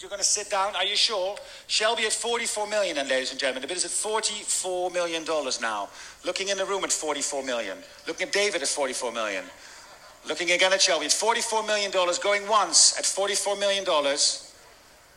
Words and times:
you're 0.00 0.08
going 0.08 0.18
to 0.18 0.24
sit 0.24 0.50
down. 0.50 0.74
Are 0.76 0.84
you 0.84 0.96
sure? 0.96 1.36
Shelby 1.66 2.06
at 2.06 2.12
44 2.12 2.66
million, 2.68 2.96
and 2.96 3.08
ladies 3.08 3.32
and 3.32 3.38
gentlemen, 3.38 3.62
the 3.62 3.68
bid 3.68 3.76
is 3.76 3.84
at 3.84 3.90
44 3.90 4.90
million 4.90 5.24
dollars 5.24 5.60
now. 5.60 5.90
Looking 6.24 6.48
in 6.48 6.56
the 6.56 6.64
room 6.64 6.84
at 6.84 6.92
44 6.92 7.44
million. 7.44 7.76
Looking 8.06 8.28
at 8.28 8.32
David 8.32 8.62
at 8.62 8.68
44 8.68 9.12
million. 9.12 9.44
Looking 10.26 10.50
again 10.52 10.72
at 10.72 10.80
Shelby, 10.80 11.06
at 11.06 11.12
44 11.12 11.64
million 11.64 11.90
dollars. 11.90 12.18
Going 12.18 12.48
once 12.48 12.98
at 12.98 13.04
44 13.04 13.56
million 13.56 13.84
dollars. 13.84 14.54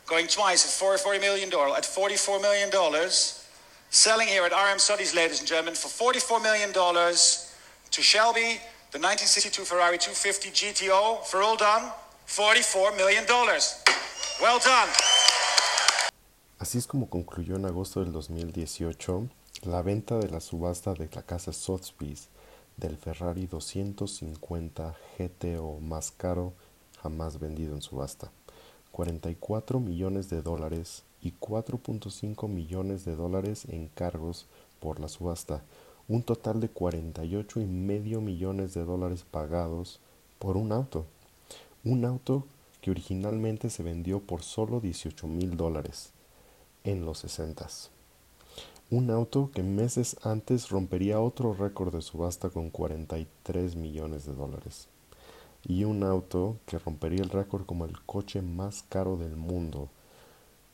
Going 0.06 0.26
twice 0.26 0.66
at 0.66 0.70
44 0.70 1.18
million 1.18 1.48
dollars. 1.48 1.78
At 1.78 1.86
44 1.86 2.40
million 2.40 2.68
dollars. 2.68 3.46
Selling 3.88 4.28
here 4.28 4.44
at 4.44 4.52
RM 4.52 4.78
Studies, 4.78 5.14
ladies 5.14 5.38
and 5.38 5.48
gentlemen, 5.48 5.74
for 5.74 5.88
44 5.88 6.40
million 6.40 6.72
dollars 6.72 7.54
to 7.90 8.02
Shelby, 8.02 8.60
the 8.92 8.98
1962 8.98 9.62
Ferrari 9.62 9.96
250 9.96 10.50
GTO. 10.50 11.24
For 11.24 11.42
all 11.42 11.56
done, 11.56 11.90
44 12.26 12.96
million 12.96 13.24
dollars. 13.24 13.82
Well 14.40 14.58
done. 14.64 14.92
Así 16.58 16.78
es 16.78 16.88
como 16.88 17.08
concluyó 17.08 17.54
en 17.54 17.66
agosto 17.66 18.00
del 18.00 18.12
2018 18.12 19.28
la 19.62 19.80
venta 19.82 20.18
de 20.18 20.28
la 20.28 20.40
subasta 20.40 20.92
de 20.92 21.08
la 21.14 21.22
casa 21.22 21.52
Sotheby's 21.52 22.28
del 22.76 22.96
Ferrari 22.96 23.46
250 23.46 24.96
GTO 25.18 25.78
más 25.80 26.10
caro 26.10 26.52
jamás 27.00 27.38
vendido 27.38 27.74
en 27.74 27.82
subasta. 27.82 28.32
44 28.90 29.78
millones 29.78 30.28
de 30.30 30.42
dólares 30.42 31.04
y 31.22 31.32
4.5 31.32 32.48
millones 32.48 33.04
de 33.04 33.14
dólares 33.14 33.66
en 33.68 33.86
cargos 33.86 34.46
por 34.80 34.98
la 34.98 35.08
subasta. 35.08 35.62
Un 36.08 36.24
total 36.24 36.58
de 36.60 36.68
48 36.68 37.60
y 37.60 37.66
medio 37.66 38.20
millones 38.20 38.74
de 38.74 38.84
dólares 38.84 39.24
pagados 39.30 40.00
por 40.40 40.56
un 40.56 40.72
auto. 40.72 41.06
Un 41.84 42.04
auto 42.04 42.44
que 42.84 42.90
originalmente 42.90 43.70
se 43.70 43.82
vendió 43.82 44.20
por 44.20 44.42
solo 44.42 44.78
18 44.78 45.26
mil 45.26 45.56
dólares 45.56 46.10
en 46.84 47.06
los 47.06 47.20
60. 47.20 47.66
Un 48.90 49.10
auto 49.10 49.50
que 49.54 49.62
meses 49.62 50.18
antes 50.22 50.68
rompería 50.68 51.18
otro 51.18 51.54
récord 51.54 51.94
de 51.94 52.02
subasta 52.02 52.50
con 52.50 52.68
43 52.68 53.76
millones 53.76 54.26
de 54.26 54.34
dólares. 54.34 54.88
Y 55.66 55.84
un 55.84 56.02
auto 56.02 56.58
que 56.66 56.78
rompería 56.78 57.22
el 57.22 57.30
récord 57.30 57.64
como 57.64 57.86
el 57.86 58.02
coche 58.02 58.42
más 58.42 58.84
caro 58.90 59.16
del 59.16 59.34
mundo 59.34 59.88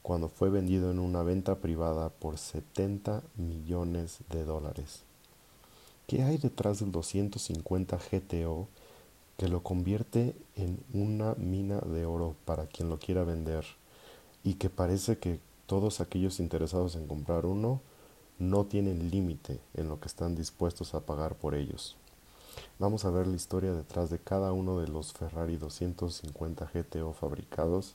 cuando 0.02 0.28
fue 0.28 0.50
vendido 0.50 0.90
en 0.90 0.98
una 0.98 1.22
venta 1.22 1.60
privada 1.60 2.08
por 2.08 2.38
70 2.38 3.22
millones 3.36 4.18
de 4.30 4.44
dólares. 4.44 5.04
¿Qué 6.08 6.24
hay 6.24 6.38
detrás 6.38 6.80
del 6.80 6.90
250 6.90 7.96
GTO 8.10 8.66
que 9.40 9.48
lo 9.48 9.62
convierte 9.62 10.36
en 10.54 10.84
una 10.92 11.34
mina 11.36 11.78
de 11.78 12.04
oro 12.04 12.36
para 12.44 12.66
quien 12.66 12.90
lo 12.90 12.98
quiera 12.98 13.24
vender 13.24 13.64
y 14.44 14.56
que 14.56 14.68
parece 14.68 15.16
que 15.16 15.40
todos 15.64 16.02
aquellos 16.02 16.40
interesados 16.40 16.94
en 16.94 17.06
comprar 17.06 17.46
uno 17.46 17.80
no 18.38 18.66
tienen 18.66 19.10
límite 19.10 19.58
en 19.72 19.88
lo 19.88 19.98
que 19.98 20.08
están 20.08 20.34
dispuestos 20.34 20.92
a 20.92 21.00
pagar 21.00 21.36
por 21.36 21.54
ellos. 21.54 21.96
Vamos 22.78 23.06
a 23.06 23.10
ver 23.10 23.26
la 23.26 23.34
historia 23.34 23.72
detrás 23.72 24.10
de 24.10 24.18
cada 24.18 24.52
uno 24.52 24.78
de 24.78 24.88
los 24.88 25.14
Ferrari 25.14 25.56
250 25.56 26.70
GTO 26.74 27.14
fabricados 27.14 27.94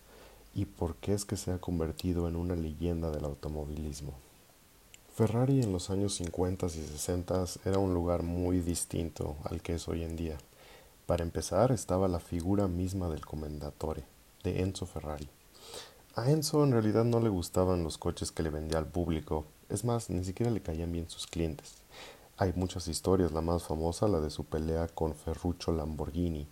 y 0.55 0.65
por 0.65 0.95
qué 0.95 1.13
es 1.13 1.25
que 1.25 1.37
se 1.37 1.51
ha 1.51 1.59
convertido 1.59 2.27
en 2.27 2.37
una 2.37 2.55
leyenda 2.55 3.11
del 3.11 3.23
automovilismo. 3.23 4.15
Ferrari 5.13 5.61
en 5.61 5.71
los 5.71 5.91
años 5.91 6.15
50 6.15 6.65
y 6.65 6.69
60 6.69 7.45
era 7.65 7.77
un 7.77 7.93
lugar 7.93 8.23
muy 8.23 8.61
distinto 8.61 9.35
al 9.43 9.61
que 9.61 9.75
es 9.75 9.87
hoy 9.87 10.01
en 10.01 10.15
día. 10.15 10.39
Para 11.05 11.23
empezar 11.23 11.71
estaba 11.71 12.07
la 12.07 12.19
figura 12.19 12.67
misma 12.67 13.09
del 13.09 13.23
comendatore, 13.23 14.05
de 14.43 14.61
Enzo 14.61 14.87
Ferrari. 14.87 15.29
A 16.15 16.31
Enzo 16.31 16.63
en 16.63 16.71
realidad 16.71 17.05
no 17.05 17.19
le 17.19 17.29
gustaban 17.29 17.83
los 17.83 17.99
coches 17.99 18.31
que 18.31 18.41
le 18.41 18.49
vendía 18.49 18.79
al 18.79 18.87
público, 18.87 19.45
es 19.69 19.85
más, 19.85 20.09
ni 20.09 20.23
siquiera 20.23 20.51
le 20.51 20.63
caían 20.63 20.91
bien 20.91 21.07
sus 21.07 21.27
clientes. 21.27 21.75
Hay 22.37 22.53
muchas 22.55 22.87
historias, 22.87 23.31
la 23.33 23.41
más 23.41 23.61
famosa 23.61 24.07
la 24.07 24.19
de 24.19 24.31
su 24.31 24.45
pelea 24.45 24.87
con 24.87 25.13
Ferruccio 25.13 25.73
Lamborghini, 25.73 26.47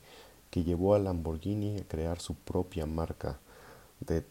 que 0.51 0.63
llevó 0.63 0.93
a 0.93 0.99
Lamborghini 0.99 1.79
a 1.79 1.87
crear 1.87 2.19
su 2.19 2.35
propia 2.35 2.85
marca 2.85 3.39
de 4.01 4.23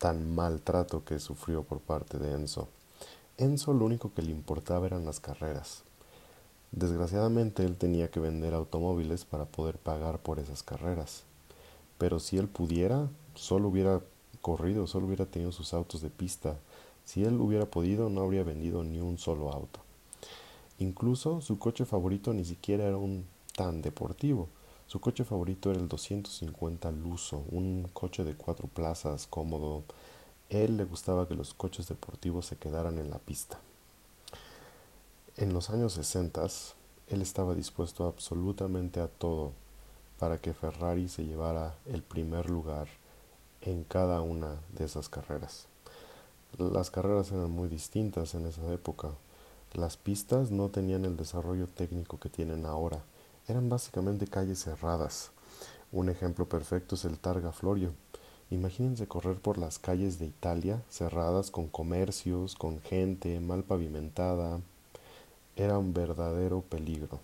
tan 0.00 0.34
maltrato 0.34 1.04
que 1.04 1.20
sufrió 1.20 1.62
por 1.62 1.78
parte 1.78 2.18
de 2.18 2.32
Enzo. 2.32 2.66
Enzo 3.36 3.72
lo 3.72 3.84
único 3.84 4.12
que 4.12 4.22
le 4.22 4.32
importaba 4.32 4.86
eran 4.86 5.04
las 5.04 5.20
carreras. 5.20 5.84
Desgraciadamente 6.72 7.64
él 7.64 7.76
tenía 7.76 8.10
que 8.10 8.20
vender 8.20 8.54
automóviles 8.54 9.24
para 9.24 9.46
poder 9.46 9.78
pagar 9.78 10.18
por 10.18 10.38
esas 10.38 10.62
carreras. 10.62 11.24
Pero 11.96 12.20
si 12.20 12.38
él 12.38 12.48
pudiera, 12.48 13.08
solo 13.34 13.68
hubiera 13.68 14.00
corrido, 14.42 14.86
solo 14.86 15.06
hubiera 15.06 15.26
tenido 15.26 15.52
sus 15.52 15.74
autos 15.74 16.02
de 16.02 16.10
pista. 16.10 16.58
Si 17.04 17.24
él 17.24 17.40
hubiera 17.40 17.66
podido, 17.66 18.10
no 18.10 18.20
habría 18.20 18.44
vendido 18.44 18.84
ni 18.84 19.00
un 19.00 19.18
solo 19.18 19.52
auto. 19.52 19.80
Incluso 20.78 21.40
su 21.40 21.58
coche 21.58 21.84
favorito 21.84 22.32
ni 22.32 22.44
siquiera 22.44 22.84
era 22.84 22.98
un 22.98 23.26
tan 23.56 23.82
deportivo. 23.82 24.48
Su 24.86 25.00
coche 25.00 25.24
favorito 25.24 25.70
era 25.70 25.80
el 25.80 25.88
250 25.88 26.92
Luso, 26.92 27.44
un 27.50 27.88
coche 27.92 28.24
de 28.24 28.34
cuatro 28.34 28.68
plazas 28.68 29.26
cómodo. 29.26 29.84
Él 30.48 30.76
le 30.76 30.84
gustaba 30.84 31.26
que 31.26 31.34
los 31.34 31.52
coches 31.52 31.88
deportivos 31.88 32.46
se 32.46 32.56
quedaran 32.56 32.98
en 32.98 33.10
la 33.10 33.18
pista. 33.18 33.58
En 35.40 35.52
los 35.52 35.70
años 35.70 35.92
60, 35.92 36.48
él 37.10 37.22
estaba 37.22 37.54
dispuesto 37.54 38.08
absolutamente 38.08 38.98
a 38.98 39.06
todo 39.06 39.52
para 40.18 40.38
que 40.38 40.52
Ferrari 40.52 41.08
se 41.08 41.26
llevara 41.26 41.76
el 41.86 42.02
primer 42.02 42.50
lugar 42.50 42.88
en 43.60 43.84
cada 43.84 44.20
una 44.20 44.56
de 44.72 44.86
esas 44.86 45.08
carreras. 45.08 45.68
Las 46.58 46.90
carreras 46.90 47.30
eran 47.30 47.52
muy 47.52 47.68
distintas 47.68 48.34
en 48.34 48.46
esa 48.46 48.72
época. 48.72 49.10
Las 49.74 49.96
pistas 49.96 50.50
no 50.50 50.70
tenían 50.70 51.04
el 51.04 51.16
desarrollo 51.16 51.68
técnico 51.68 52.18
que 52.18 52.28
tienen 52.28 52.66
ahora. 52.66 53.04
Eran 53.46 53.68
básicamente 53.68 54.26
calles 54.26 54.64
cerradas. 54.64 55.30
Un 55.92 56.08
ejemplo 56.08 56.48
perfecto 56.48 56.96
es 56.96 57.04
el 57.04 57.16
Targa 57.16 57.52
Florio. 57.52 57.92
Imagínense 58.50 59.06
correr 59.06 59.36
por 59.36 59.56
las 59.56 59.78
calles 59.78 60.18
de 60.18 60.26
Italia 60.26 60.82
cerradas 60.90 61.52
con 61.52 61.68
comercios, 61.68 62.56
con 62.56 62.80
gente 62.80 63.38
mal 63.38 63.62
pavimentada, 63.62 64.60
era 65.58 65.76
un 65.76 65.92
verdadero 65.92 66.60
peligro. 66.62 67.18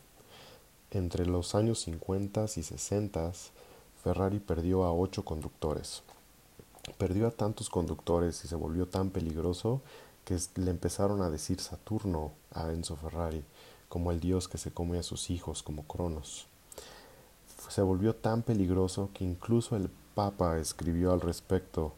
Entre 0.90 1.24
los 1.24 1.54
años 1.54 1.80
50 1.82 2.46
y 2.56 2.62
60, 2.64 3.32
Ferrari 4.02 4.40
perdió 4.40 4.84
a 4.84 4.92
ocho 4.92 5.24
conductores. 5.24 6.02
Perdió 6.98 7.28
a 7.28 7.30
tantos 7.30 7.70
conductores 7.70 8.44
y 8.44 8.48
se 8.48 8.56
volvió 8.56 8.86
tan 8.86 9.10
peligroso 9.10 9.82
que 10.24 10.36
le 10.56 10.70
empezaron 10.72 11.22
a 11.22 11.30
decir 11.30 11.60
Saturno 11.60 12.32
a 12.50 12.72
Enzo 12.72 12.96
Ferrari, 12.96 13.44
como 13.88 14.10
el 14.10 14.18
dios 14.18 14.48
que 14.48 14.58
se 14.58 14.72
come 14.72 14.98
a 14.98 15.04
sus 15.04 15.30
hijos, 15.30 15.62
como 15.62 15.84
Cronos. 15.84 16.46
Se 17.68 17.82
volvió 17.82 18.16
tan 18.16 18.42
peligroso 18.42 19.10
que 19.14 19.24
incluso 19.24 19.76
el 19.76 19.90
Papa 20.16 20.58
escribió 20.58 21.12
al 21.12 21.20
respecto, 21.20 21.92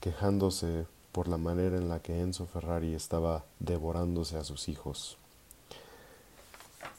quejándose 0.00 0.86
por 1.12 1.26
la 1.26 1.38
manera 1.38 1.78
en 1.78 1.88
la 1.88 2.00
que 2.00 2.20
Enzo 2.20 2.46
Ferrari 2.46 2.94
estaba 2.94 3.44
devorándose 3.58 4.36
a 4.36 4.44
sus 4.44 4.68
hijos. 4.68 5.16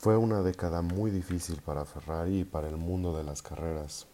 Fue 0.01 0.15
una 0.15 0.43
década 0.43 0.81
muy 0.81 1.09
difícil 1.09 1.59
para 1.61 1.85
Ferrari 1.85 2.41
y 2.41 2.43
para 2.43 2.69
el 2.69 2.77
mundo 2.77 3.17
de 3.17 3.23
las 3.23 3.41
carreras. 3.41 4.05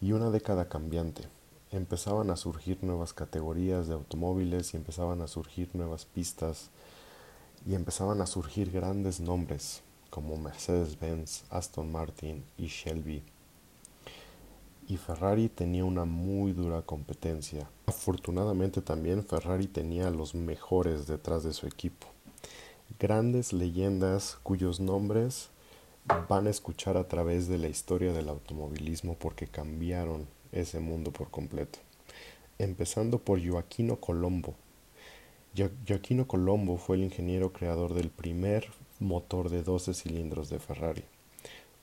Y 0.00 0.12
una 0.12 0.30
década 0.30 0.68
cambiante. 0.68 1.28
Empezaban 1.72 2.30
a 2.30 2.36
surgir 2.36 2.82
nuevas 2.82 3.12
categorías 3.12 3.88
de 3.88 3.94
automóviles 3.94 4.72
y 4.72 4.76
empezaban 4.76 5.22
a 5.22 5.26
surgir 5.26 5.70
nuevas 5.74 6.04
pistas 6.04 6.70
y 7.66 7.74
empezaban 7.74 8.20
a 8.20 8.26
surgir 8.26 8.70
grandes 8.70 9.20
nombres 9.20 9.82
como 10.08 10.36
Mercedes-Benz, 10.36 11.44
Aston 11.50 11.90
Martin 11.90 12.44
y 12.56 12.66
Shelby. 12.66 13.22
Y 14.88 14.96
Ferrari 14.96 15.48
tenía 15.48 15.84
una 15.84 16.04
muy 16.04 16.52
dura 16.52 16.82
competencia. 16.82 17.68
Afortunadamente 17.86 18.82
también 18.82 19.24
Ferrari 19.24 19.66
tenía 19.66 20.08
a 20.08 20.12
los 20.12 20.34
mejores 20.34 21.06
detrás 21.06 21.42
de 21.42 21.52
su 21.52 21.66
equipo 21.66 22.06
grandes 22.98 23.52
leyendas 23.52 24.38
cuyos 24.42 24.80
nombres 24.80 25.50
van 26.28 26.46
a 26.46 26.50
escuchar 26.50 26.96
a 26.96 27.08
través 27.08 27.48
de 27.48 27.58
la 27.58 27.68
historia 27.68 28.12
del 28.12 28.28
automovilismo 28.28 29.14
porque 29.14 29.46
cambiaron 29.46 30.26
ese 30.52 30.80
mundo 30.80 31.12
por 31.12 31.30
completo. 31.30 31.78
Empezando 32.58 33.18
por 33.18 33.44
Joaquino 33.46 33.96
Colombo. 33.96 34.54
Joaquino 35.86 36.26
Colombo 36.26 36.76
fue 36.76 36.96
el 36.96 37.04
ingeniero 37.04 37.52
creador 37.52 37.94
del 37.94 38.10
primer 38.10 38.68
motor 38.98 39.50
de 39.50 39.62
12 39.62 39.94
cilindros 39.94 40.48
de 40.48 40.58
Ferrari. 40.58 41.04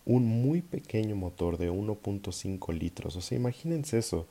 Un 0.06 0.26
muy 0.26 0.62
pequeño 0.62 1.16
motor 1.16 1.58
de 1.58 1.72
1.5 1.72 2.74
litros. 2.74 3.16
O 3.16 3.22
sea, 3.22 3.38
imagínense 3.38 3.98
eso. 3.98 4.28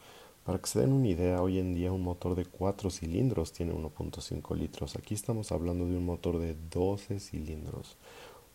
Para 0.47 0.61
que 0.61 0.69
se 0.69 0.79
den 0.79 0.93
una 0.93 1.09
idea, 1.09 1.43
hoy 1.43 1.59
en 1.59 1.75
día 1.75 1.91
un 1.91 2.05
motor 2.05 2.37
de 2.37 2.47
4 2.47 2.89
cilindros 2.91 3.51
tiene 3.51 3.75
1.5 3.75 4.57
litros. 4.57 4.95
Aquí 4.95 5.13
estamos 5.13 5.51
hablando 5.51 5.87
de 5.87 5.97
un 5.97 6.07
motor 6.07 6.39
de 6.39 6.55
12 6.71 7.19
cilindros. 7.19 7.97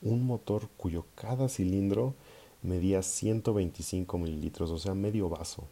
Un 0.01 0.25
motor 0.25 0.69
cuyo 0.77 1.03
cada 1.15 1.49
cilindro 1.49 2.13
medía 2.61 3.03
125 3.03 4.17
mililitros, 4.17 4.71
o 4.71 4.77
sea, 4.77 4.93
medio 4.93 5.27
vaso. 5.27 5.65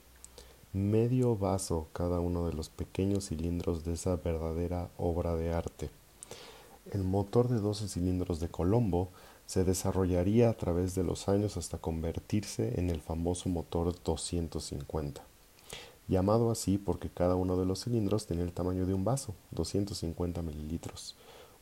medio 0.74 1.38
vaso 1.38 1.88
cada 1.94 2.19
uno 2.19 2.45
de 2.45 2.54
los 2.54 2.69
pequeños 2.69 3.30
cilindros 3.30 3.86
de 3.86 3.94
esa 3.94 4.18
verdadera 4.18 4.89
obra 4.98 5.36
de 5.36 5.54
arte. 5.54 5.89
El 6.92 7.04
motor 7.04 7.48
de 7.48 7.60
12 7.60 7.88
cilindros 7.88 8.39
de 8.42 8.50
Colombo 8.50 9.10
se 9.45 9.63
desarrollaría 9.63 10.50
a 10.50 10.54
través 10.54 10.95
de 10.95 11.04
los 11.04 11.30
años 11.30 11.57
hasta 11.57 11.77
convertirse 11.77 12.80
en 12.80 12.89
el 12.89 13.01
famoso 13.01 13.50
motor 13.50 13.95
250, 14.04 15.24
llamado 16.10 16.50
así 16.52 16.78
porque 16.78 17.10
cada 17.10 17.36
uno 17.36 17.56
de 17.56 17.66
los 17.66 17.84
cilindros 17.84 18.26
tenía 18.26 18.44
el 18.44 18.52
tamaño 18.52 18.86
de 18.86 18.96
un 18.96 19.06
vaso, 19.06 19.36
250 19.52 20.42
mililitros, 20.42 21.16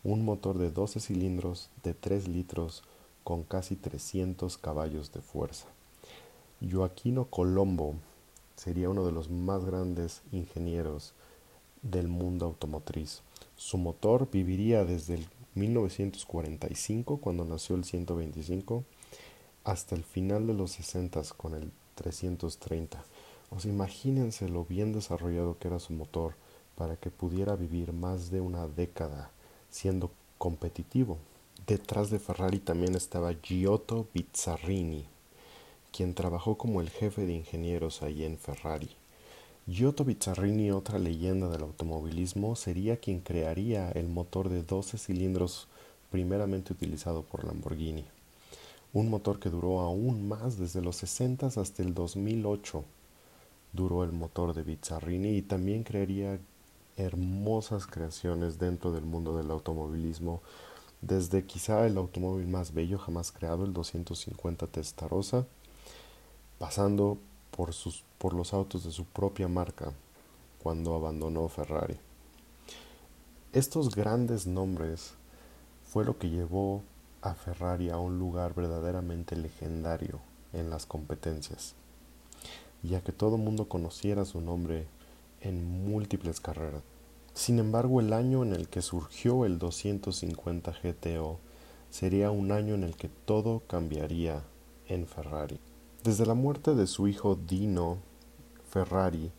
un 0.03 0.23
motor 0.23 0.57
de 0.57 0.71
12 0.71 1.01
cilindros 1.01 1.69
de 1.83 1.93
3 1.93 2.29
litros 2.29 2.83
con 3.25 3.43
casi 3.43 3.75
300 3.75 4.57
caballos 4.57 5.11
de 5.11 5.21
fuerza. 5.21 5.67
Joaquino 6.61 7.25
Colombo 7.25 7.95
sería 8.55 8.89
uno 8.89 9.05
de 9.05 9.11
los 9.11 9.29
más 9.29 9.65
grandes 9.65 10.21
ingenieros 10.31 11.13
del 11.81 12.07
mundo 12.07 12.45
automotriz. 12.45 13.21
Su 13.57 13.77
motor 13.77 14.29
viviría 14.31 14.85
desde 14.85 15.15
el 15.15 15.27
1945, 15.55 17.17
cuando 17.17 17.43
nació 17.43 17.75
el 17.75 17.83
125, 17.83 18.83
hasta 19.65 19.95
el 19.95 20.03
final 20.03 20.47
de 20.47 20.53
los 20.53 20.71
60 20.71 21.21
con 21.35 21.53
el 21.53 21.71
330. 21.95 23.03
O 23.49 23.59
sea, 23.59 23.71
imagínense 23.71 24.49
lo 24.49 24.65
bien 24.65 24.93
desarrollado 24.93 25.57
que 25.57 25.67
era 25.67 25.79
su 25.79 25.93
motor 25.93 26.35
para 26.75 26.95
que 26.95 27.09
pudiera 27.09 27.55
vivir 27.55 27.93
más 27.93 28.29
de 28.29 28.41
una 28.41 28.67
década 28.67 29.31
siendo 29.69 30.11
competitivo. 30.37 31.17
Detrás 31.65 32.09
de 32.09 32.19
Ferrari 32.19 32.59
también 32.59 32.95
estaba 32.95 33.33
Giotto 33.41 34.07
Bizzarrini, 34.13 35.05
quien 35.91 36.13
trabajó 36.13 36.57
como 36.57 36.81
el 36.81 36.89
jefe 36.89 37.25
de 37.25 37.33
ingenieros 37.33 38.01
ahí 38.03 38.23
en 38.23 38.37
Ferrari. 38.37 38.89
Giotto 39.65 40.05
Bizzarrini, 40.05 40.71
otra 40.71 40.97
leyenda 40.97 41.49
del 41.49 41.63
automovilismo, 41.63 42.55
sería 42.55 42.97
quien 42.97 43.19
crearía 43.19 43.91
el 43.91 44.07
motor 44.07 44.47
de 44.47 44.63
12 44.63 44.97
cilindros 44.97 45.67
primeramente 46.09 46.71
utilizado 46.71 47.23
por 47.23 47.43
Lamborghini. 47.43 48.05
Un 48.93 49.09
motor 49.09 49.39
que 49.39 49.49
duró 49.49 49.81
aún 49.81 50.27
más 50.27 50.57
desde 50.57 50.81
los 50.81 50.95
60 50.97 51.47
hasta 51.47 51.83
el 51.83 51.93
2008. 51.93 52.85
Duró 53.73 54.03
el 54.03 54.11
motor 54.11 54.53
de 54.53 54.63
Bizzarrini 54.63 55.37
y 55.37 55.41
también 55.41 55.83
crearía 55.83 56.39
hermosas 56.97 57.85
creaciones 57.85 58.57
dentro 58.57 58.91
del 58.91 59.05
mundo 59.05 59.37
del 59.37 59.51
automovilismo, 59.51 60.41
desde 61.01 61.45
quizá 61.45 61.85
el 61.85 61.97
automóvil 61.97 62.47
más 62.47 62.73
bello 62.73 62.97
jamás 62.97 63.31
creado, 63.31 63.65
el 63.65 63.73
250 63.73 64.67
Testarossa, 64.67 65.45
pasando 66.57 67.19
por, 67.51 67.73
sus, 67.73 68.03
por 68.17 68.33
los 68.33 68.53
autos 68.53 68.83
de 68.83 68.91
su 68.91 69.05
propia 69.05 69.47
marca 69.47 69.93
cuando 70.63 70.95
abandonó 70.95 71.47
Ferrari. 71.49 71.97
Estos 73.53 73.95
grandes 73.95 74.47
nombres 74.47 75.13
fue 75.85 76.03
lo 76.03 76.17
que 76.17 76.29
llevó 76.29 76.83
a 77.21 77.33
Ferrari 77.33 77.89
a 77.89 77.97
un 77.97 78.19
lugar 78.19 78.53
verdaderamente 78.53 79.35
legendario 79.35 80.19
en 80.53 80.69
las 80.69 80.85
competencias, 80.85 81.75
ya 82.83 83.01
que 83.01 83.11
todo 83.11 83.37
mundo 83.37 83.67
conociera 83.67 84.25
su 84.25 84.41
nombre 84.41 84.85
en 85.41 85.85
múltiples 85.85 86.39
carreras. 86.39 86.83
Sin 87.33 87.59
embargo, 87.59 87.99
el 87.99 88.13
año 88.13 88.43
en 88.43 88.53
el 88.53 88.67
que 88.67 88.81
surgió 88.81 89.45
el 89.45 89.59
250 89.59 90.73
GTO 90.83 91.39
sería 91.89 92.31
un 92.31 92.51
año 92.51 92.75
en 92.75 92.83
el 92.83 92.95
que 92.95 93.09
todo 93.09 93.61
cambiaría 93.67 94.43
en 94.87 95.05
Ferrari. 95.05 95.59
Desde 96.03 96.25
la 96.25 96.33
muerte 96.33 96.73
de 96.73 96.87
su 96.87 97.07
hijo 97.07 97.35
Dino 97.35 97.99
Ferrari 98.69 99.31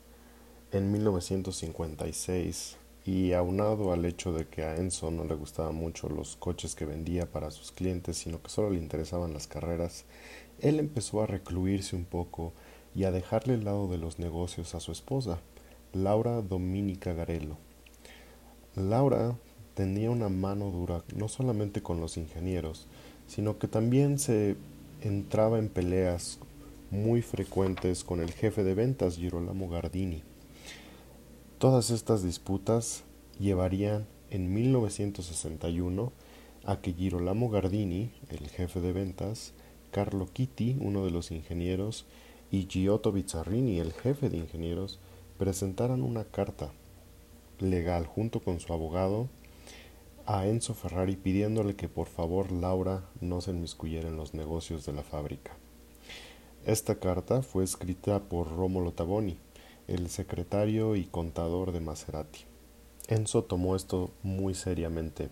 en 0.70 0.92
1956 0.92 2.76
y 3.04 3.32
aunado 3.32 3.92
al 3.92 4.04
hecho 4.04 4.32
de 4.32 4.46
que 4.46 4.64
a 4.64 4.76
Enzo 4.76 5.10
no 5.10 5.24
le 5.24 5.34
gustaban 5.34 5.74
mucho 5.74 6.08
los 6.08 6.36
coches 6.36 6.74
que 6.74 6.84
vendía 6.84 7.30
para 7.30 7.50
sus 7.50 7.72
clientes, 7.72 8.18
sino 8.18 8.42
que 8.42 8.50
solo 8.50 8.70
le 8.70 8.78
interesaban 8.78 9.32
las 9.32 9.46
carreras, 9.46 10.04
él 10.60 10.78
empezó 10.78 11.22
a 11.22 11.26
recluirse 11.26 11.96
un 11.96 12.04
poco 12.04 12.52
y 12.98 13.04
a 13.04 13.12
dejarle 13.12 13.54
el 13.54 13.64
lado 13.64 13.86
de 13.86 13.96
los 13.96 14.18
negocios 14.18 14.74
a 14.74 14.80
su 14.80 14.90
esposa, 14.90 15.38
Laura 15.92 16.42
Dominica 16.42 17.12
Garello. 17.12 17.56
Laura 18.74 19.38
tenía 19.74 20.10
una 20.10 20.28
mano 20.28 20.72
dura 20.72 21.04
no 21.14 21.28
solamente 21.28 21.80
con 21.80 22.00
los 22.00 22.16
ingenieros, 22.16 22.88
sino 23.28 23.56
que 23.56 23.68
también 23.68 24.18
se 24.18 24.56
entraba 25.00 25.60
en 25.60 25.68
peleas 25.68 26.40
muy 26.90 27.22
frecuentes 27.22 28.02
con 28.02 28.18
el 28.18 28.32
jefe 28.32 28.64
de 28.64 28.74
ventas 28.74 29.14
Girolamo 29.14 29.68
Gardini. 29.68 30.24
Todas 31.58 31.90
estas 31.90 32.24
disputas 32.24 33.04
llevarían 33.38 34.08
en 34.30 34.52
1961 34.52 36.12
a 36.64 36.80
que 36.80 36.94
Girolamo 36.94 37.48
Gardini, 37.48 38.10
el 38.28 38.48
jefe 38.48 38.80
de 38.80 38.92
ventas, 38.92 39.52
Carlo 39.92 40.26
Chitti, 40.34 40.76
uno 40.80 41.04
de 41.04 41.12
los 41.12 41.30
ingenieros, 41.30 42.04
y 42.50 42.66
Giotto 42.66 43.12
Bizzarrini, 43.12 43.78
el 43.78 43.92
jefe 43.92 44.30
de 44.30 44.38
ingenieros, 44.38 44.98
presentaran 45.38 46.02
una 46.02 46.24
carta 46.24 46.70
legal 47.58 48.06
junto 48.06 48.40
con 48.40 48.60
su 48.60 48.72
abogado 48.72 49.28
a 50.26 50.46
Enzo 50.46 50.74
Ferrari 50.74 51.16
pidiéndole 51.16 51.74
que 51.74 51.88
por 51.88 52.06
favor 52.06 52.52
Laura 52.52 53.02
no 53.20 53.40
se 53.40 53.50
inmiscuyera 53.50 54.08
en 54.08 54.16
los 54.16 54.34
negocios 54.34 54.84
de 54.84 54.92
la 54.92 55.02
fábrica. 55.02 55.56
Esta 56.66 56.96
carta 56.96 57.42
fue 57.42 57.64
escrita 57.64 58.20
por 58.20 58.54
Romolo 58.54 58.92
Taboni, 58.92 59.38
el 59.86 60.10
secretario 60.10 60.96
y 60.96 61.04
contador 61.04 61.72
de 61.72 61.80
Maserati. 61.80 62.40
Enzo 63.08 63.44
tomó 63.44 63.74
esto 63.74 64.10
muy 64.22 64.54
seriamente 64.54 65.30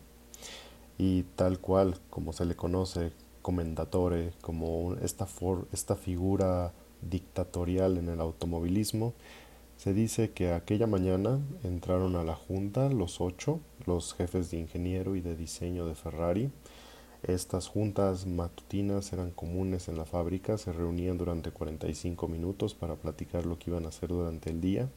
y 0.96 1.24
tal 1.34 1.58
cual 1.58 1.98
como 2.08 2.32
se 2.32 2.46
le 2.46 2.56
conoce 2.56 3.12
comendatore, 3.42 4.32
como 4.40 4.94
esta, 5.02 5.28
esta 5.72 5.94
figura 5.94 6.72
dictatorial 7.11 7.99
en 7.99 8.08
el 8.08 8.20
automovilismo, 8.20 9.14
se 9.76 9.93
dice 9.93 10.31
que 10.31 10.53
aquella 10.53 10.87
mañana 10.87 11.38
entraron 11.62 12.17
a 12.17 12.25
la 12.25 12.35
junta 12.35 12.88
los 12.88 13.20
ocho, 13.20 13.61
los 13.85 14.14
jefes 14.14 14.50
de 14.50 14.58
ingeniero 14.58 15.17
y 15.17 15.20
de 15.20 15.37
diseño 15.37 15.87
de 15.87 15.94
Ferrari, 15.94 16.50
estas 17.26 17.67
juntas 17.67 18.25
matutinas 18.25 19.12
eran 19.12 19.32
comunes 19.32 19.88
en 19.88 19.97
la 19.97 20.05
fábrica, 20.05 20.58
se 20.58 20.73
reunían 20.73 21.19
durante 21.19 21.50
45 21.50 22.29
minutos 22.29 22.75
para 22.75 22.94
platicar 22.94 23.47
lo 23.47 23.58
que 23.58 23.70
iban 23.70 23.85
a 23.85 23.88
hacer 23.88 24.11
durante 24.11 24.50
el 24.50 24.61
día. 24.61 24.88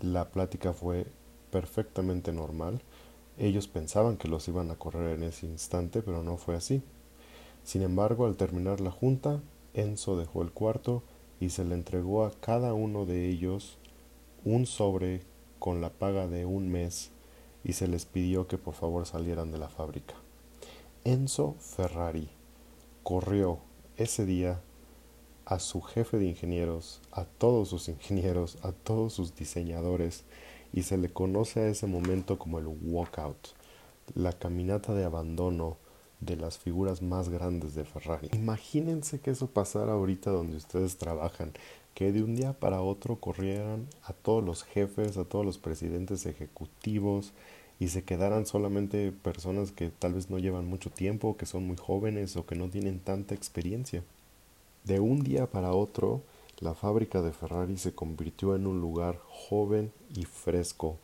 La 0.00 0.30
plática 0.30 0.72
fue 0.72 1.06
perfectamente 1.50 2.32
normal. 2.32 2.80
Ellos 3.38 3.68
pensaban 3.68 4.16
que 4.16 4.28
los 4.28 4.48
iban 4.48 4.70
a 4.70 4.76
correr 4.76 5.14
en 5.14 5.24
ese 5.24 5.46
instante, 5.46 6.00
pero 6.00 6.22
no 6.22 6.38
fue 6.38 6.56
así. 6.56 6.82
Sin 7.64 7.82
embargo, 7.82 8.24
al 8.24 8.36
terminar 8.36 8.80
la 8.80 8.90
junta, 8.90 9.42
Enzo 9.76 10.16
dejó 10.18 10.40
el 10.40 10.52
cuarto 10.52 11.02
y 11.38 11.50
se 11.50 11.64
le 11.64 11.74
entregó 11.74 12.24
a 12.24 12.32
cada 12.32 12.72
uno 12.72 13.04
de 13.04 13.28
ellos 13.28 13.76
un 14.42 14.64
sobre 14.64 15.20
con 15.58 15.82
la 15.82 15.90
paga 15.90 16.26
de 16.28 16.46
un 16.46 16.70
mes 16.70 17.10
y 17.62 17.74
se 17.74 17.86
les 17.86 18.06
pidió 18.06 18.48
que 18.48 18.56
por 18.56 18.72
favor 18.72 19.06
salieran 19.06 19.52
de 19.52 19.58
la 19.58 19.68
fábrica. 19.68 20.14
Enzo 21.04 21.56
Ferrari 21.60 22.30
corrió 23.02 23.58
ese 23.98 24.24
día 24.24 24.62
a 25.44 25.58
su 25.58 25.82
jefe 25.82 26.16
de 26.18 26.24
ingenieros, 26.24 27.02
a 27.12 27.24
todos 27.24 27.68
sus 27.68 27.88
ingenieros, 27.88 28.56
a 28.62 28.72
todos 28.72 29.12
sus 29.12 29.36
diseñadores 29.36 30.24
y 30.72 30.84
se 30.84 30.96
le 30.96 31.10
conoce 31.10 31.60
a 31.60 31.68
ese 31.68 31.86
momento 31.86 32.38
como 32.38 32.58
el 32.58 32.66
walkout, 32.66 33.48
la 34.14 34.32
caminata 34.32 34.94
de 34.94 35.04
abandono 35.04 35.76
de 36.20 36.36
las 36.36 36.58
figuras 36.58 37.02
más 37.02 37.28
grandes 37.28 37.74
de 37.74 37.84
Ferrari. 37.84 38.28
Imagínense 38.32 39.20
que 39.20 39.30
eso 39.30 39.48
pasara 39.48 39.92
ahorita 39.92 40.30
donde 40.30 40.56
ustedes 40.56 40.96
trabajan, 40.96 41.52
que 41.94 42.12
de 42.12 42.22
un 42.22 42.36
día 42.36 42.52
para 42.52 42.80
otro 42.80 43.16
corrieran 43.16 43.86
a 44.02 44.12
todos 44.12 44.44
los 44.44 44.64
jefes, 44.64 45.16
a 45.16 45.24
todos 45.24 45.44
los 45.44 45.58
presidentes 45.58 46.26
ejecutivos, 46.26 47.32
y 47.78 47.88
se 47.88 48.04
quedaran 48.04 48.46
solamente 48.46 49.12
personas 49.12 49.70
que 49.70 49.90
tal 49.90 50.14
vez 50.14 50.30
no 50.30 50.38
llevan 50.38 50.66
mucho 50.66 50.90
tiempo, 50.90 51.36
que 51.36 51.46
son 51.46 51.66
muy 51.66 51.76
jóvenes 51.76 52.36
o 52.36 52.46
que 52.46 52.56
no 52.56 52.68
tienen 52.70 53.00
tanta 53.00 53.34
experiencia. 53.34 54.02
De 54.84 55.00
un 55.00 55.22
día 55.22 55.46
para 55.46 55.72
otro, 55.72 56.22
la 56.58 56.74
fábrica 56.74 57.20
de 57.20 57.32
Ferrari 57.32 57.76
se 57.76 57.94
convirtió 57.94 58.56
en 58.56 58.66
un 58.66 58.80
lugar 58.80 59.18
joven 59.28 59.92
y 60.14 60.24
fresco, 60.24 60.96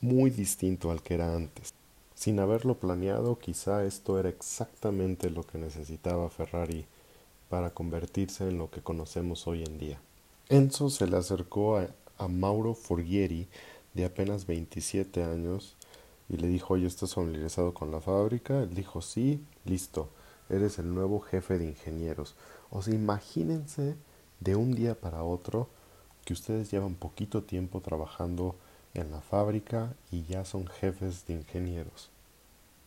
muy 0.00 0.30
distinto 0.30 0.90
al 0.90 1.02
que 1.02 1.14
era 1.14 1.34
antes. 1.34 1.74
Sin 2.14 2.38
haberlo 2.40 2.78
planeado, 2.78 3.38
quizá 3.38 3.84
esto 3.84 4.18
era 4.18 4.28
exactamente 4.28 5.30
lo 5.30 5.42
que 5.42 5.58
necesitaba 5.58 6.30
Ferrari 6.30 6.86
para 7.48 7.70
convertirse 7.70 8.48
en 8.48 8.58
lo 8.58 8.70
que 8.70 8.82
conocemos 8.82 9.46
hoy 9.46 9.64
en 9.64 9.78
día. 9.78 10.00
Enzo 10.48 10.90
se 10.90 11.06
le 11.06 11.16
acercó 11.16 11.76
a, 11.76 11.88
a 12.18 12.28
Mauro 12.28 12.74
Forghieri, 12.74 13.48
de 13.94 14.04
apenas 14.04 14.46
27 14.46 15.22
años 15.22 15.76
y 16.28 16.36
le 16.36 16.48
dijo, 16.48 16.74
oye, 16.74 16.86
¿estás 16.86 17.14
familiarizado 17.14 17.74
con 17.74 17.90
la 17.90 18.00
fábrica? 18.00 18.62
Él 18.62 18.74
dijo, 18.74 19.00
sí, 19.00 19.44
listo, 19.64 20.08
eres 20.48 20.78
el 20.78 20.92
nuevo 20.94 21.20
jefe 21.20 21.58
de 21.58 21.66
ingenieros. 21.66 22.34
O 22.70 22.82
sea, 22.82 22.94
imagínense 22.94 23.96
de 24.40 24.56
un 24.56 24.74
día 24.74 24.94
para 25.00 25.22
otro 25.22 25.68
que 26.24 26.32
ustedes 26.32 26.70
llevan 26.70 26.94
poquito 26.94 27.42
tiempo 27.42 27.80
trabajando 27.80 28.56
en 28.94 29.10
la 29.10 29.20
fábrica 29.20 29.94
y 30.10 30.24
ya 30.24 30.44
son 30.44 30.66
jefes 30.66 31.26
de 31.26 31.34
ingenieros. 31.34 32.10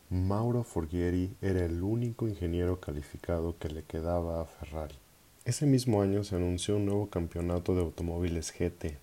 Mauro 0.10 0.64
Forghieri 0.64 1.36
era 1.42 1.66
el 1.66 1.84
único 1.84 2.28
ingeniero 2.28 2.80
calificado 2.80 3.58
que 3.60 3.70
le 3.70 3.84
quedaba 3.84 4.42
a 4.42 4.46
Ferrari. 4.46 4.96
Ese 5.44 5.66
mismo 5.66 6.02
año 6.02 6.24
se 6.24 6.36
anunció 6.36 6.78
un 6.78 6.86
nuevo 6.86 7.10
campeonato 7.10 7.76
de 7.76 7.82
automóviles 7.82 8.54
GT 8.58 8.98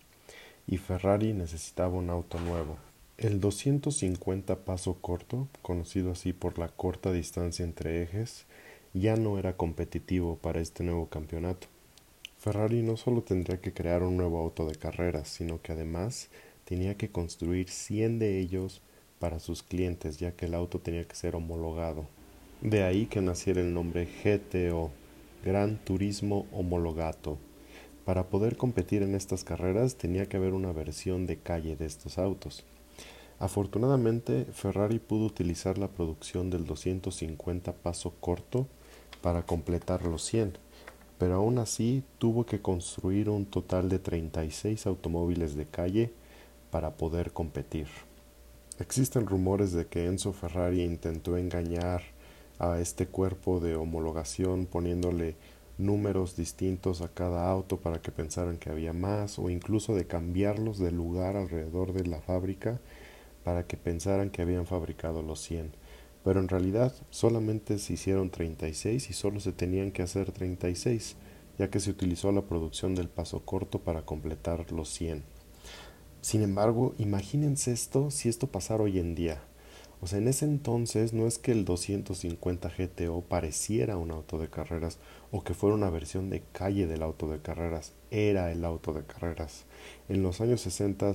y 0.66 0.78
Ferrari 0.78 1.32
necesitaba 1.32 1.94
un 1.94 2.10
auto 2.10 2.40
nuevo. 2.40 2.78
El 3.16 3.38
250 3.38 4.64
paso 4.64 4.94
corto, 5.00 5.48
conocido 5.62 6.12
así 6.12 6.32
por 6.32 6.58
la 6.58 6.68
corta 6.68 7.12
distancia 7.12 7.64
entre 7.64 8.02
ejes, 8.02 8.46
ya 8.92 9.16
no 9.16 9.38
era 9.38 9.56
competitivo 9.56 10.36
para 10.36 10.60
este 10.60 10.84
nuevo 10.84 11.08
campeonato. 11.08 11.66
Ferrari 12.38 12.82
no 12.82 12.96
solo 12.96 13.22
tendría 13.22 13.60
que 13.60 13.72
crear 13.72 14.02
un 14.02 14.16
nuevo 14.16 14.38
auto 14.38 14.66
de 14.66 14.74
carreras, 14.74 15.28
sino 15.28 15.62
que 15.62 15.72
además 15.72 16.28
tenía 16.64 16.96
que 16.96 17.10
construir 17.10 17.68
100 17.68 18.18
de 18.18 18.40
ellos 18.40 18.80
para 19.18 19.40
sus 19.40 19.62
clientes, 19.62 20.18
ya 20.18 20.32
que 20.32 20.46
el 20.46 20.54
auto 20.54 20.80
tenía 20.80 21.04
que 21.04 21.16
ser 21.16 21.36
homologado. 21.36 22.06
De 22.60 22.82
ahí 22.82 23.06
que 23.06 23.20
naciera 23.20 23.60
el 23.60 23.74
nombre 23.74 24.08
GTO, 24.24 24.90
Gran 25.44 25.76
Turismo 25.84 26.46
Homologato. 26.52 27.38
Para 28.04 28.24
poder 28.28 28.56
competir 28.56 29.02
en 29.02 29.14
estas 29.14 29.44
carreras 29.44 29.96
tenía 29.96 30.26
que 30.26 30.36
haber 30.36 30.52
una 30.52 30.72
versión 30.72 31.26
de 31.26 31.36
calle 31.38 31.76
de 31.76 31.86
estos 31.86 32.18
autos. 32.18 32.64
Afortunadamente, 33.38 34.46
Ferrari 34.52 34.98
pudo 34.98 35.26
utilizar 35.26 35.76
la 35.78 35.88
producción 35.88 36.50
del 36.50 36.66
250 36.66 37.72
paso 37.72 38.14
corto 38.20 38.66
para 39.22 39.44
completar 39.44 40.04
los 40.04 40.24
100, 40.24 40.58
pero 41.18 41.34
aún 41.34 41.58
así 41.58 42.02
tuvo 42.18 42.46
que 42.46 42.60
construir 42.60 43.28
un 43.28 43.46
total 43.46 43.88
de 43.88 43.98
36 43.98 44.86
automóviles 44.86 45.56
de 45.56 45.66
calle 45.66 46.12
para 46.74 46.96
poder 46.96 47.30
competir. 47.30 47.86
Existen 48.80 49.28
rumores 49.28 49.70
de 49.70 49.86
que 49.86 50.06
Enzo 50.06 50.32
Ferrari 50.32 50.82
intentó 50.82 51.36
engañar 51.36 52.02
a 52.58 52.80
este 52.80 53.06
cuerpo 53.06 53.60
de 53.60 53.76
homologación 53.76 54.66
poniéndole 54.66 55.36
números 55.78 56.34
distintos 56.34 57.00
a 57.00 57.06
cada 57.06 57.48
auto 57.48 57.76
para 57.76 58.02
que 58.02 58.10
pensaran 58.10 58.58
que 58.58 58.70
había 58.70 58.92
más 58.92 59.38
o 59.38 59.50
incluso 59.50 59.94
de 59.94 60.08
cambiarlos 60.08 60.80
de 60.80 60.90
lugar 60.90 61.36
alrededor 61.36 61.92
de 61.92 62.08
la 62.08 62.20
fábrica 62.20 62.80
para 63.44 63.68
que 63.68 63.76
pensaran 63.76 64.30
que 64.30 64.42
habían 64.42 64.66
fabricado 64.66 65.22
los 65.22 65.38
100. 65.42 65.70
Pero 66.24 66.40
en 66.40 66.48
realidad 66.48 66.92
solamente 67.08 67.78
se 67.78 67.92
hicieron 67.92 68.30
36 68.30 69.10
y 69.10 69.12
solo 69.12 69.38
se 69.38 69.52
tenían 69.52 69.92
que 69.92 70.02
hacer 70.02 70.32
36, 70.32 71.14
ya 71.56 71.70
que 71.70 71.78
se 71.78 71.90
utilizó 71.90 72.32
la 72.32 72.42
producción 72.42 72.96
del 72.96 73.08
paso 73.08 73.44
corto 73.44 73.78
para 73.78 74.02
completar 74.02 74.72
los 74.72 74.88
100. 74.88 75.33
Sin 76.24 76.40
embargo, 76.40 76.94
imagínense 76.96 77.70
esto 77.70 78.10
si 78.10 78.30
esto 78.30 78.46
pasara 78.46 78.84
hoy 78.84 78.98
en 78.98 79.14
día. 79.14 79.42
O 80.00 80.06
sea, 80.06 80.20
en 80.20 80.28
ese 80.28 80.46
entonces 80.46 81.12
no 81.12 81.26
es 81.26 81.36
que 81.36 81.52
el 81.52 81.66
250 81.66 82.70
GTO 82.70 83.20
pareciera 83.20 83.98
un 83.98 84.10
auto 84.10 84.38
de 84.38 84.48
carreras 84.48 84.96
o 85.32 85.44
que 85.44 85.52
fuera 85.52 85.76
una 85.76 85.90
versión 85.90 86.30
de 86.30 86.42
calle 86.52 86.86
del 86.86 87.02
auto 87.02 87.28
de 87.28 87.40
carreras, 87.40 87.92
era 88.10 88.50
el 88.52 88.64
auto 88.64 88.94
de 88.94 89.04
carreras. 89.04 89.66
En 90.08 90.22
los 90.22 90.40
años 90.40 90.62
60 90.62 91.12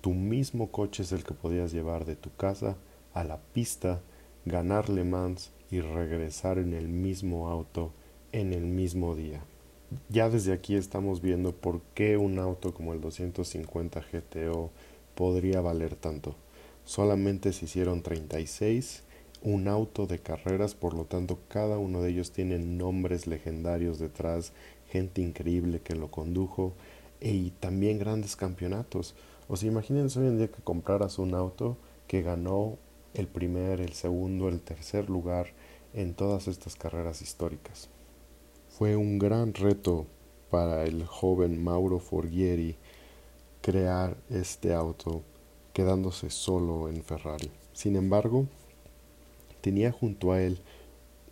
tu 0.00 0.14
mismo 0.14 0.72
coche 0.72 1.04
es 1.04 1.12
el 1.12 1.22
que 1.22 1.34
podías 1.34 1.70
llevar 1.70 2.04
de 2.04 2.16
tu 2.16 2.34
casa 2.34 2.76
a 3.14 3.22
la 3.22 3.38
pista, 3.52 4.00
ganar 4.46 4.88
Le 4.88 5.04
Mans 5.04 5.52
y 5.70 5.80
regresar 5.80 6.58
en 6.58 6.74
el 6.74 6.88
mismo 6.88 7.50
auto 7.50 7.92
en 8.32 8.52
el 8.52 8.64
mismo 8.64 9.14
día 9.14 9.44
ya 10.08 10.28
desde 10.28 10.52
aquí 10.52 10.76
estamos 10.76 11.20
viendo 11.20 11.52
por 11.52 11.80
qué 11.94 12.16
un 12.16 12.38
auto 12.38 12.72
como 12.74 12.92
el 12.92 13.00
250 13.00 14.00
GTO 14.12 14.70
podría 15.14 15.60
valer 15.60 15.96
tanto. 15.96 16.34
Solamente 16.84 17.52
se 17.52 17.64
hicieron 17.66 18.02
36, 18.02 19.02
un 19.42 19.68
auto 19.68 20.06
de 20.06 20.18
carreras, 20.18 20.74
por 20.74 20.94
lo 20.94 21.04
tanto 21.04 21.38
cada 21.48 21.78
uno 21.78 22.02
de 22.02 22.10
ellos 22.10 22.32
tiene 22.32 22.58
nombres 22.58 23.26
legendarios 23.26 23.98
detrás, 23.98 24.52
gente 24.88 25.22
increíble 25.22 25.80
que 25.80 25.94
lo 25.94 26.10
condujo 26.10 26.72
y 27.20 27.50
también 27.60 27.98
grandes 27.98 28.36
campeonatos. 28.36 29.14
O 29.48 29.56
sea, 29.56 29.68
imagínense 29.70 30.20
hoy 30.20 30.26
en 30.26 30.38
día 30.38 30.48
que 30.48 30.62
compraras 30.62 31.18
un 31.18 31.34
auto 31.34 31.76
que 32.06 32.22
ganó 32.22 32.76
el 33.14 33.26
primer, 33.26 33.80
el 33.80 33.92
segundo, 33.92 34.48
el 34.48 34.60
tercer 34.60 35.10
lugar 35.10 35.48
en 35.94 36.14
todas 36.14 36.48
estas 36.48 36.76
carreras 36.76 37.22
históricas. 37.22 37.88
Fue 38.80 38.96
un 38.96 39.18
gran 39.18 39.52
reto 39.52 40.06
para 40.48 40.84
el 40.84 41.04
joven 41.04 41.62
Mauro 41.62 41.98
Forghieri 41.98 42.76
crear 43.60 44.16
este 44.30 44.72
auto 44.72 45.22
quedándose 45.74 46.30
solo 46.30 46.88
en 46.88 47.04
Ferrari. 47.04 47.50
Sin 47.74 47.94
embargo, 47.94 48.46
tenía 49.60 49.92
junto 49.92 50.32
a 50.32 50.40
él 50.40 50.60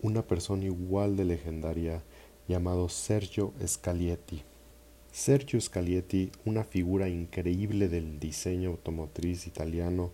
una 0.02 0.20
persona 0.20 0.66
igual 0.66 1.16
de 1.16 1.24
legendaria 1.24 2.02
llamado 2.48 2.90
Sergio 2.90 3.54
Scalietti. 3.66 4.42
Sergio 5.10 5.58
Scalietti, 5.58 6.30
una 6.44 6.64
figura 6.64 7.08
increíble 7.08 7.88
del 7.88 8.20
diseño 8.20 8.72
automotriz 8.72 9.46
italiano, 9.46 10.10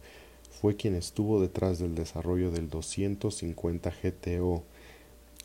fue 0.53 0.77
quien 0.77 0.95
estuvo 0.95 1.41
detrás 1.41 1.81
del 1.81 1.97
desarrollo 1.97 2.53
del 2.53 2.71
250 2.71 3.93
GTO. 4.01 4.63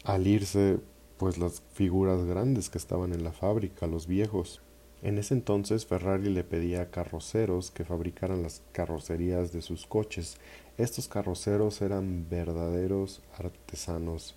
Al 0.04 0.28
irse 0.28 0.78
pues 1.20 1.38
las 1.38 1.62
figuras 1.74 2.24
grandes 2.24 2.70
que 2.70 2.78
estaban 2.78 3.12
en 3.12 3.26
la 3.26 3.34
fábrica, 3.34 3.88
los 3.88 4.08
viejos. 4.08 4.62
En 5.04 5.18
ese 5.18 5.34
entonces 5.34 5.86
Ferrari 5.86 6.30
le 6.30 6.46
pedía 6.46 6.82
a 6.82 6.92
carroceros 6.92 7.72
que 7.72 7.84
fabricaran 7.84 8.42
las 8.42 8.62
carrocerías 8.72 9.52
de 9.52 9.62
sus 9.62 9.86
coches. 9.86 10.38
Estos 10.78 11.10
carroceros 11.10 11.82
eran 11.82 12.28
verdaderos 12.30 13.22
artesanos 13.38 14.36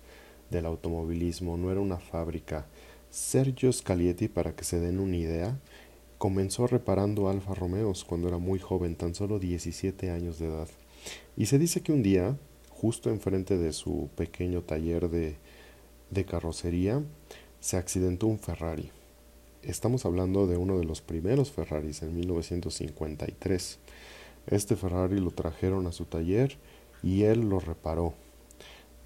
del 0.51 0.65
automovilismo, 0.65 1.55
no 1.55 1.71
era 1.71 1.79
una 1.79 1.99
fábrica. 1.99 2.65
Sergio 3.09 3.71
Scalietti, 3.71 4.27
para 4.27 4.53
que 4.53 4.65
se 4.65 4.81
den 4.81 4.99
una 4.99 5.15
idea, 5.15 5.57
comenzó 6.17 6.67
reparando 6.67 7.29
Alfa 7.29 7.55
Romeos 7.55 8.03
cuando 8.03 8.27
era 8.27 8.39
muy 8.39 8.59
joven, 8.59 8.97
tan 8.97 9.15
solo 9.15 9.39
17 9.39 10.09
años 10.09 10.37
de 10.37 10.47
edad. 10.47 10.67
Y 11.37 11.45
se 11.45 11.59
dice 11.59 11.81
que 11.81 11.93
un 11.93 12.03
día, 12.03 12.37
justo 12.69 13.09
enfrente 13.09 13.57
de 13.57 13.71
su 13.71 14.09
pequeño 14.17 14.63
taller 14.63 15.09
de 15.09 15.37
de 16.13 16.25
carrocería 16.25 17.01
se 17.59 17.77
accidentó 17.77 18.27
un 18.27 18.39
Ferrari. 18.39 18.91
Estamos 19.61 20.05
hablando 20.05 20.47
de 20.47 20.57
uno 20.57 20.77
de 20.77 20.83
los 20.83 21.01
primeros 21.01 21.51
Ferraris 21.51 22.01
en 22.01 22.15
1953. 22.15 23.79
Este 24.47 24.75
Ferrari 24.75 25.19
lo 25.19 25.31
trajeron 25.31 25.87
a 25.87 25.91
su 25.91 26.05
taller 26.05 26.57
y 27.01 27.23
él 27.23 27.49
lo 27.49 27.59
reparó. 27.59 28.13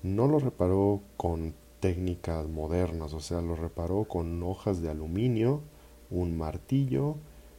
No 0.03 0.27
lo 0.27 0.39
reparó 0.39 1.01
con 1.15 1.53
técnicas 1.79 2.47
modernas, 2.47 3.13
o 3.13 3.19
sea, 3.19 3.41
lo 3.41 3.55
reparó 3.55 4.05
con 4.05 4.41
hojas 4.41 4.81
de 4.81 4.89
aluminio, 4.89 5.61
un 6.09 6.37
martillo 6.37 7.15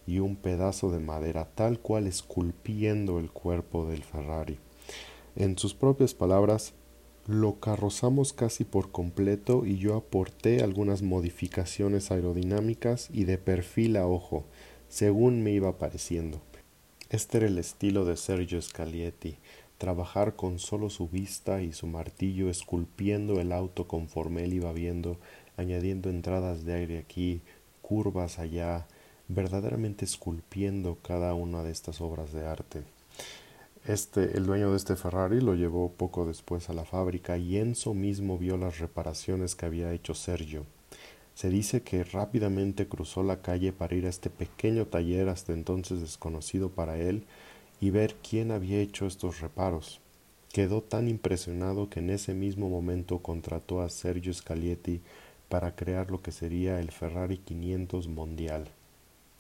y 0.06 0.18
un 0.18 0.36
pedazo 0.36 0.90
de 0.90 0.98
madera, 0.98 1.48
tal 1.54 1.78
cual 1.78 2.06
esculpiendo 2.06 3.18
el 3.18 3.30
cuerpo 3.30 3.86
del 3.86 4.02
Ferrari. 4.02 4.58
En 5.36 5.56
sus 5.56 5.74
propias 5.74 6.14
palabras, 6.14 6.72
lo 7.28 7.60
carrozamos 7.60 8.32
casi 8.32 8.64
por 8.64 8.90
completo 8.90 9.66
y 9.66 9.76
yo 9.76 9.96
aporté 9.96 10.62
algunas 10.62 11.02
modificaciones 11.02 12.10
aerodinámicas 12.10 13.10
y 13.12 13.24
de 13.24 13.36
perfil 13.36 13.98
a 13.98 14.06
ojo, 14.06 14.46
según 14.88 15.42
me 15.42 15.50
iba 15.52 15.76
pareciendo. 15.76 16.40
Este 17.10 17.36
era 17.36 17.46
el 17.46 17.58
estilo 17.58 18.06
de 18.06 18.16
Sergio 18.16 18.62
Scalietti, 18.62 19.36
trabajar 19.76 20.36
con 20.36 20.58
solo 20.58 20.88
su 20.88 21.06
vista 21.06 21.60
y 21.60 21.74
su 21.74 21.86
martillo 21.86 22.48
esculpiendo 22.48 23.42
el 23.42 23.52
auto 23.52 23.86
conforme 23.86 24.44
él 24.44 24.54
iba 24.54 24.72
viendo, 24.72 25.18
añadiendo 25.58 26.08
entradas 26.08 26.64
de 26.64 26.72
aire 26.72 26.98
aquí, 26.98 27.42
curvas 27.82 28.38
allá, 28.38 28.86
verdaderamente 29.28 30.06
esculpiendo 30.06 30.96
cada 31.02 31.34
una 31.34 31.62
de 31.62 31.72
estas 31.72 32.00
obras 32.00 32.32
de 32.32 32.46
arte. 32.46 32.84
Este, 33.88 34.36
el 34.36 34.44
dueño 34.44 34.72
de 34.72 34.76
este 34.76 34.96
Ferrari 34.96 35.40
lo 35.40 35.54
llevó 35.54 35.90
poco 35.90 36.26
después 36.26 36.68
a 36.68 36.74
la 36.74 36.84
fábrica 36.84 37.38
y 37.38 37.56
Enzo 37.56 37.94
mismo 37.94 38.36
vio 38.36 38.58
las 38.58 38.80
reparaciones 38.80 39.56
que 39.56 39.64
había 39.64 39.94
hecho 39.94 40.12
Sergio. 40.12 40.66
Se 41.32 41.48
dice 41.48 41.80
que 41.80 42.04
rápidamente 42.04 42.86
cruzó 42.86 43.22
la 43.22 43.40
calle 43.40 43.72
para 43.72 43.94
ir 43.94 44.04
a 44.04 44.10
este 44.10 44.28
pequeño 44.28 44.84
taller 44.84 45.30
hasta 45.30 45.54
entonces 45.54 46.02
desconocido 46.02 46.68
para 46.68 46.98
él 46.98 47.24
y 47.80 47.88
ver 47.88 48.16
quién 48.16 48.50
había 48.50 48.78
hecho 48.78 49.06
estos 49.06 49.40
reparos. 49.40 50.02
Quedó 50.52 50.82
tan 50.82 51.08
impresionado 51.08 51.88
que 51.88 52.00
en 52.00 52.10
ese 52.10 52.34
mismo 52.34 52.68
momento 52.68 53.20
contrató 53.20 53.80
a 53.80 53.88
Sergio 53.88 54.34
Scalietti 54.34 55.00
para 55.48 55.74
crear 55.74 56.10
lo 56.10 56.20
que 56.20 56.30
sería 56.30 56.78
el 56.78 56.90
Ferrari 56.90 57.38
500 57.38 58.06
Mundial. 58.08 58.68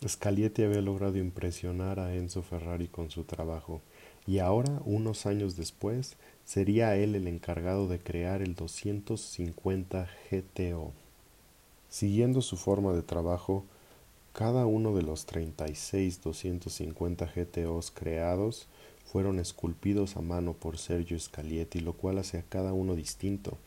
Scalietti 0.06 0.62
había 0.62 0.80
logrado 0.80 1.18
impresionar 1.18 1.98
a 1.98 2.14
Enzo 2.14 2.42
Ferrari 2.42 2.86
con 2.88 3.10
su 3.10 3.24
trabajo 3.24 3.80
y 4.26 4.38
ahora, 4.38 4.80
unos 4.84 5.26
años 5.26 5.56
después, 5.56 6.16
sería 6.44 6.94
él 6.96 7.14
el 7.14 7.26
encargado 7.26 7.88
de 7.88 7.98
crear 7.98 8.42
el 8.42 8.54
250 8.54 10.08
GTO. 10.30 10.92
Siguiendo 11.88 12.42
su 12.42 12.56
forma 12.56 12.92
de 12.92 13.02
trabajo, 13.02 13.64
Cada 14.32 14.66
uno 14.66 14.94
de 14.94 15.02
los 15.02 15.26
36 15.26 16.22
250 16.22 17.26
GTOs 17.26 17.90
creados 17.90 18.68
fueron 19.04 19.40
esculpidos 19.40 20.16
a 20.16 20.20
mano 20.20 20.52
por 20.52 20.78
Sergio 20.78 21.18
Scalietti, 21.18 21.80
lo 21.80 21.94
cual 21.94 22.18
hace 22.18 22.38
a 22.38 22.42
cada 22.42 22.72
uno 22.72 22.94
distinto. 22.94 23.58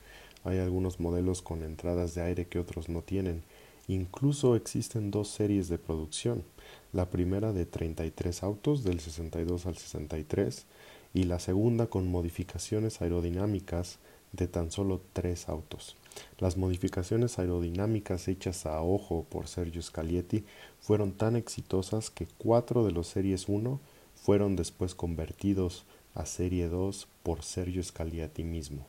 Hay 0.43 0.59
algunos 0.59 0.99
modelos 0.99 1.41
con 1.41 1.63
entradas 1.63 2.15
de 2.15 2.21
aire 2.21 2.45
que 2.47 2.59
otros 2.59 2.87
no 2.89 3.01
tienen. 3.01 3.43
Incluso 3.91 4.55
existen 4.55 5.11
dos 5.11 5.27
series 5.27 5.67
de 5.67 5.77
producción, 5.77 6.45
la 6.93 7.09
primera 7.09 7.51
de 7.51 7.65
33 7.65 8.41
autos 8.41 8.85
del 8.85 9.01
62 9.01 9.65
al 9.65 9.75
63 9.75 10.65
y 11.13 11.25
la 11.25 11.39
segunda 11.39 11.87
con 11.87 12.07
modificaciones 12.07 13.01
aerodinámicas 13.01 13.99
de 14.31 14.47
tan 14.47 14.71
solo 14.71 15.01
tres 15.11 15.49
autos. 15.49 15.97
Las 16.39 16.55
modificaciones 16.55 17.37
aerodinámicas 17.37 18.29
hechas 18.29 18.65
a 18.65 18.81
ojo 18.81 19.25
por 19.29 19.49
Sergio 19.49 19.81
Scalietti 19.81 20.45
fueron 20.79 21.11
tan 21.11 21.35
exitosas 21.35 22.09
que 22.09 22.29
cuatro 22.37 22.85
de 22.85 22.93
los 22.93 23.07
Series 23.07 23.49
1 23.49 23.77
fueron 24.15 24.55
después 24.55 24.95
convertidos 24.95 25.83
a 26.15 26.25
Serie 26.25 26.69
2 26.69 27.09
por 27.23 27.43
Sergio 27.43 27.83
Scalietti 27.83 28.45
mismo. 28.45 28.87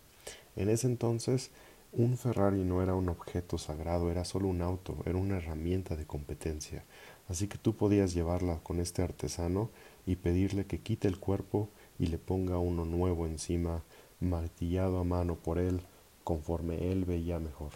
En 0.54 0.68
ese 0.68 0.86
entonces, 0.86 1.50
un 1.92 2.16
Ferrari 2.16 2.64
no 2.64 2.82
era 2.82 2.94
un 2.94 3.10
objeto 3.10 3.58
sagrado, 3.58 4.10
era 4.10 4.24
solo 4.24 4.48
un 4.48 4.62
auto, 4.62 4.96
era 5.04 5.18
una 5.18 5.36
herramienta 5.36 5.94
de 5.94 6.06
competencia. 6.06 6.84
Así 7.28 7.48
que 7.48 7.58
tú 7.58 7.76
podías 7.76 8.14
llevarla 8.14 8.60
con 8.62 8.80
este 8.80 9.02
artesano 9.02 9.70
y 10.06 10.16
pedirle 10.16 10.64
que 10.64 10.80
quite 10.80 11.06
el 11.06 11.18
cuerpo 11.18 11.68
y 11.98 12.06
le 12.06 12.16
ponga 12.16 12.58
uno 12.58 12.86
nuevo 12.86 13.26
encima, 13.26 13.82
martillado 14.20 14.98
a 14.98 15.04
mano 15.04 15.36
por 15.36 15.58
él, 15.58 15.82
conforme 16.24 16.90
él 16.90 17.04
veía 17.04 17.38
mejor, 17.38 17.72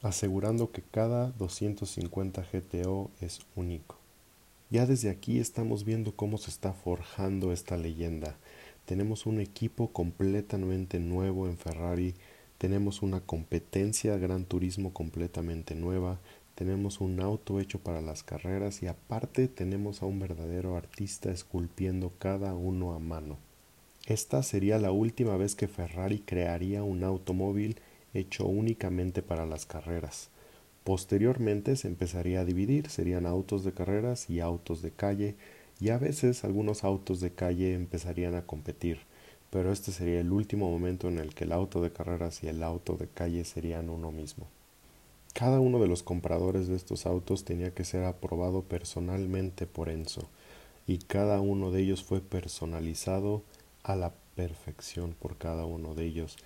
asegurando 0.00 0.70
que 0.70 0.82
cada 0.82 1.32
250 1.32 2.46
GTO 2.52 3.10
es 3.20 3.40
único. 3.56 3.96
Ya 4.70 4.86
desde 4.86 5.10
aquí 5.10 5.40
estamos 5.40 5.84
viendo 5.84 6.14
cómo 6.14 6.38
se 6.38 6.50
está 6.50 6.72
forjando 6.72 7.52
esta 7.52 7.76
leyenda. 7.76 8.36
Tenemos 8.84 9.26
un 9.26 9.40
equipo 9.40 9.88
completamente 9.88 11.00
nuevo 11.00 11.48
en 11.48 11.58
Ferrari, 11.58 12.14
tenemos 12.60 13.00
una 13.00 13.20
competencia 13.20 14.18
Gran 14.18 14.44
Turismo 14.44 14.92
completamente 14.92 15.74
nueva, 15.74 16.20
tenemos 16.54 17.00
un 17.00 17.18
auto 17.20 17.58
hecho 17.58 17.78
para 17.78 18.02
las 18.02 18.22
carreras 18.22 18.82
y 18.82 18.86
aparte 18.86 19.48
tenemos 19.48 20.02
a 20.02 20.04
un 20.04 20.20
verdadero 20.20 20.76
artista 20.76 21.30
esculpiendo 21.30 22.12
cada 22.18 22.52
uno 22.52 22.92
a 22.92 22.98
mano. 22.98 23.38
Esta 24.04 24.42
sería 24.42 24.78
la 24.78 24.92
última 24.92 25.38
vez 25.38 25.54
que 25.54 25.68
Ferrari 25.68 26.18
crearía 26.18 26.82
un 26.82 27.02
automóvil 27.02 27.76
hecho 28.12 28.44
únicamente 28.44 29.22
para 29.22 29.46
las 29.46 29.64
carreras. 29.64 30.28
Posteriormente 30.84 31.76
se 31.76 31.88
empezaría 31.88 32.40
a 32.40 32.44
dividir, 32.44 32.90
serían 32.90 33.24
autos 33.24 33.64
de 33.64 33.72
carreras 33.72 34.28
y 34.28 34.40
autos 34.40 34.82
de 34.82 34.90
calle, 34.90 35.34
y 35.80 35.88
a 35.88 35.96
veces 35.96 36.44
algunos 36.44 36.84
autos 36.84 37.20
de 37.20 37.30
calle 37.30 37.72
empezarían 37.72 38.34
a 38.34 38.44
competir, 38.44 38.98
pero 39.50 39.72
este 39.72 39.92
sería 39.92 40.20
el 40.20 40.32
último 40.32 40.70
momento 40.70 41.08
en 41.08 41.18
el 41.18 41.34
que 41.34 41.44
el 41.44 41.52
auto 41.52 41.82
de 41.82 41.92
carreras 41.92 42.42
y 42.42 42.48
el 42.48 42.62
auto 42.62 42.96
de 42.96 43.08
calle 43.08 43.44
serían 43.44 43.90
uno 43.90 44.10
mismo. 44.12 44.46
Cada 45.34 45.60
uno 45.60 45.78
de 45.78 45.86
los 45.86 46.02
compradores 46.02 46.68
de 46.68 46.76
estos 46.76 47.06
autos 47.06 47.44
tenía 47.44 47.72
que 47.72 47.84
ser 47.84 48.04
aprobado 48.04 48.62
personalmente 48.62 49.66
por 49.66 49.88
Enzo, 49.88 50.28
y 50.86 50.98
cada 50.98 51.40
uno 51.40 51.70
de 51.70 51.82
ellos 51.82 52.02
fue 52.02 52.20
personalizado 52.20 53.42
a 53.82 53.96
la 53.96 54.12
perfección 54.34 55.14
por 55.18 55.36
cada 55.36 55.64
uno 55.64 55.94
de 55.94 56.04
ellos. 56.06 56.36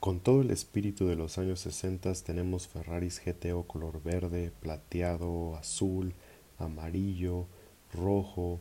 con 0.00 0.18
todo 0.18 0.42
el 0.42 0.50
espíritu 0.50 1.06
de 1.06 1.14
los 1.14 1.38
años 1.38 1.60
60 1.60 2.12
tenemos 2.24 2.66
Ferraris 2.66 3.22
GTO 3.24 3.64
color 3.64 4.02
verde, 4.02 4.50
plateado, 4.60 5.56
azul, 5.56 6.14
amarillo, 6.58 7.46
rojo. 7.92 8.60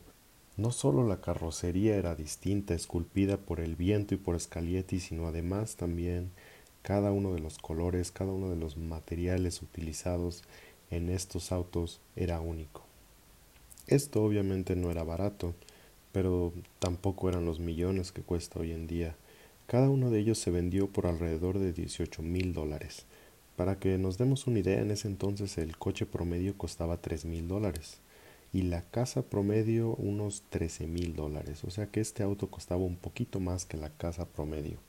No 0.60 0.72
solo 0.72 1.08
la 1.08 1.22
carrocería 1.22 1.96
era 1.96 2.16
distinta, 2.16 2.74
esculpida 2.74 3.38
por 3.38 3.62
el 3.62 3.78
viento 3.78 4.14
y 4.14 4.18
por 4.18 4.38
Scalietti, 4.38 5.00
sino 5.00 5.26
además 5.26 5.78
también 5.78 6.32
cada 6.82 7.14
uno 7.14 7.34
de 7.34 7.40
los 7.40 7.60
colores, 7.60 8.12
cada 8.12 8.34
uno 8.34 8.50
de 8.50 8.58
los 8.58 8.76
materiales 8.76 9.62
utilizados 9.62 10.44
en 10.92 11.08
estos 11.08 11.54
autos 11.54 12.02
era 12.18 12.42
único. 12.42 12.84
Esto 13.88 14.22
obviamente 14.22 14.76
no 14.76 14.92
era 14.92 15.06
barato, 15.06 15.56
pero 16.12 16.52
tampoco 16.80 17.30
eran 17.30 17.46
los 17.46 17.62
millones 17.62 18.12
que 18.12 18.22
cuesta 18.22 18.60
hoy 18.60 18.74
en 18.74 18.86
día. 18.86 19.16
Cada 19.66 19.90
uno 19.90 20.10
de 20.10 20.20
ellos 20.20 20.40
se 20.40 20.52
vendió 20.52 20.88
por 20.88 21.08
alrededor 21.08 21.58
de 21.60 21.72
18 21.72 22.22
mil 22.22 22.52
dólares. 22.52 23.06
Para 23.56 23.80
que 23.80 23.98
nos 23.98 24.18
demos 24.18 24.46
una 24.46 24.60
idea, 24.60 24.82
en 24.82 24.92
ese 24.92 25.08
entonces 25.08 25.58
el 25.58 25.78
coche 25.78 26.06
promedio 26.06 26.58
costaba 26.58 26.98
3 26.98 27.24
mil 27.24 27.48
dólares 27.48 28.02
y 28.52 28.64
la 28.64 28.82
casa 28.82 29.22
promedio 29.22 29.96
unos 29.96 30.44
13 30.50 30.88
mil 30.88 31.16
dólares. 31.16 31.64
O 31.64 31.70
sea 31.70 31.88
que 31.88 32.02
este 32.02 32.24
auto 32.24 32.50
costaba 32.50 32.82
un 32.82 32.96
poquito 32.96 33.40
más 33.40 33.66
que 33.66 33.78
la 33.78 33.90
casa 33.90 34.26
promedio. 34.26 34.80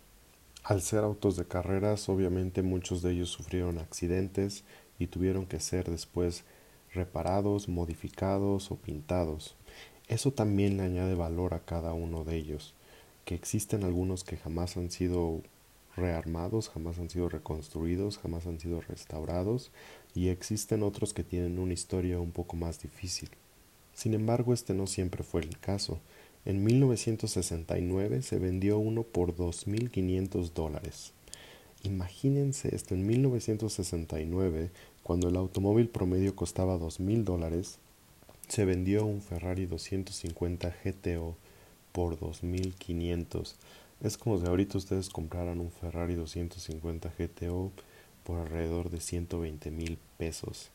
Al 0.63 0.83
ser 0.83 1.05
autos 1.05 1.37
de 1.37 1.47
carreras, 1.47 2.09
obviamente 2.09 2.63
muchos 2.63 3.03
de 3.03 3.13
ellos 3.13 3.31
sufrieron 3.31 3.79
accidentes 3.79 4.65
y 4.99 5.07
tuvieron 5.07 5.47
que 5.47 5.61
ser 5.61 5.91
después 5.91 6.45
reparados, 6.93 7.69
modificados 7.69 8.71
o 8.71 8.77
pintados. 8.77 9.57
Eso 10.09 10.33
también 10.33 10.77
le 10.77 10.83
añade 10.83 11.15
valor 11.15 11.55
a 11.55 11.65
cada 11.65 11.93
uno 11.95 12.25
de 12.25 12.37
ellos, 12.37 12.75
que 13.25 13.35
existen 13.35 13.85
algunos 13.85 14.25
que 14.25 14.37
jamás 14.37 14.77
han 14.77 14.91
sido 14.91 15.43
rearmados, 15.97 16.69
jamás 16.69 16.99
han 16.99 17.11
sido 17.11 17.29
reconstruidos, 17.29 18.19
jamás 18.19 18.47
han 18.47 18.59
sido 18.59 18.81
restaurados, 18.81 19.71
y 20.15 20.29
existen 20.29 20.83
otros 20.83 21.15
que 21.15 21.25
tienen 21.25 21.59
una 21.59 21.75
historia 21.75 22.19
un 22.19 22.33
poco 22.33 22.57
más 22.57 22.81
difícil. 22.83 23.31
Sin 24.01 24.15
embargo, 24.15 24.55
este 24.55 24.73
no 24.73 24.87
siempre 24.87 25.23
fue 25.23 25.43
el 25.43 25.59
caso. 25.59 26.01
En 26.47 26.65
1969 26.65 28.23
se 28.23 28.39
vendió 28.39 28.79
uno 28.79 29.03
por 29.03 29.37
2.500 29.37 30.55
dólares. 30.55 31.13
Imagínense 31.83 32.75
esto, 32.75 32.95
en 32.95 33.07
1969, 33.07 34.71
cuando 35.03 35.29
el 35.29 35.37
automóvil 35.37 35.91
promedio 35.91 36.35
costaba 36.35 36.79
2.000 36.79 37.25
dólares, 37.25 37.79
se 38.49 38.65
vendió 38.65 39.05
un 39.05 39.21
Ferrari 39.21 39.67
250 39.67 40.75
GTO 40.83 41.37
por 41.93 42.19
2500. 42.19 43.55
Es 44.01 44.17
como 44.17 44.41
si 44.41 44.47
ahorita 44.47 44.79
ustedes 44.79 45.11
compraran 45.11 45.61
un 45.61 45.71
Ferrari 45.71 46.15
250 46.15 47.13
GTO 47.19 47.71
por 48.25 48.39
alrededor 48.39 48.89
de 48.89 48.99
120 49.03 49.71
mil 49.71 49.99
pesos. 50.17 50.71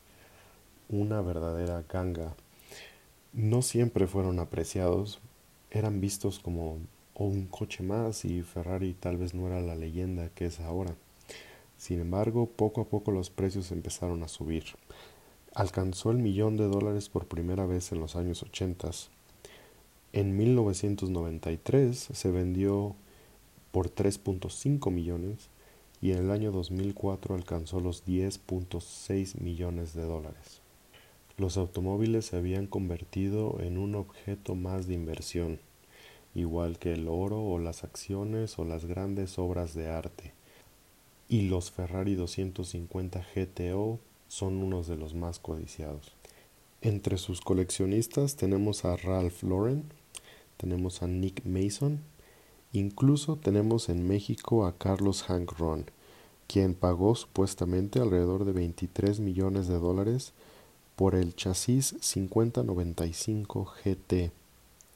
Una 0.88 1.22
verdadera 1.22 1.82
ganga. 1.92 2.36
No 3.36 3.62
siempre 3.62 4.08
fueron 4.08 4.40
apreciados, 4.40 5.20
eran 5.70 6.00
vistos 6.00 6.40
como 6.40 6.80
un 7.14 7.46
coche 7.46 7.84
más 7.84 8.24
y 8.24 8.42
Ferrari 8.42 8.94
tal 8.94 9.16
vez 9.18 9.32
no 9.32 9.46
era 9.46 9.60
la 9.60 9.76
leyenda 9.76 10.30
que 10.30 10.46
es 10.46 10.58
ahora. 10.58 10.96
Sin 11.78 12.00
embargo, 12.00 12.46
poco 12.46 12.80
a 12.80 12.88
poco 12.88 13.12
los 13.12 13.30
precios 13.30 13.70
empezaron 13.70 14.24
a 14.24 14.28
subir 14.28 14.64
alcanzó 15.56 16.10
el 16.10 16.18
millón 16.18 16.58
de 16.58 16.68
dólares 16.68 17.08
por 17.08 17.28
primera 17.28 17.64
vez 17.64 17.90
en 17.90 17.98
los 17.98 18.14
años 18.14 18.42
80. 18.42 18.90
En 20.12 20.36
1993 20.36 21.96
se 22.12 22.30
vendió 22.30 22.94
por 23.72 23.88
3.5 23.88 24.90
millones 24.90 25.48
y 26.02 26.12
en 26.12 26.18
el 26.18 26.30
año 26.30 26.52
2004 26.52 27.34
alcanzó 27.34 27.80
los 27.80 28.04
10.6 28.04 29.40
millones 29.40 29.94
de 29.94 30.02
dólares. 30.02 30.60
Los 31.38 31.58
automóviles 31.58 32.24
se 32.24 32.36
habían 32.38 32.66
convertido 32.66 33.58
en 33.60 33.76
un 33.76 33.94
objeto 33.94 34.54
más 34.54 34.86
de 34.86 34.94
inversión, 34.94 35.60
igual 36.34 36.78
que 36.78 36.94
el 36.94 37.08
oro 37.08 37.42
o 37.42 37.58
las 37.58 37.84
acciones 37.84 38.58
o 38.58 38.64
las 38.64 38.86
grandes 38.86 39.38
obras 39.38 39.74
de 39.74 39.88
arte. 39.88 40.32
Y 41.28 41.42
los 41.42 41.70
Ferrari 41.70 42.14
250 42.14 43.26
GTO 43.34 43.98
son 44.28 44.62
unos 44.62 44.86
de 44.86 44.96
los 44.96 45.14
más 45.14 45.38
codiciados. 45.38 46.12
Entre 46.80 47.18
sus 47.18 47.42
coleccionistas 47.42 48.36
tenemos 48.36 48.86
a 48.86 48.96
Ralph 48.96 49.42
Lauren, 49.42 49.84
tenemos 50.56 51.02
a 51.02 51.06
Nick 51.06 51.44
Mason, 51.44 52.00
incluso 52.72 53.36
tenemos 53.36 53.90
en 53.90 54.08
México 54.08 54.64
a 54.64 54.78
Carlos 54.78 55.22
Hank 55.24 55.52
Ron, 55.58 55.84
quien 56.46 56.72
pagó 56.72 57.14
supuestamente 57.14 57.98
alrededor 58.00 58.46
de 58.46 58.52
23 58.52 59.20
millones 59.20 59.68
de 59.68 59.78
dólares 59.78 60.32
por 60.96 61.14
el 61.14 61.36
chasis 61.36 61.94
5095 62.00 63.74
GT, 63.84 64.32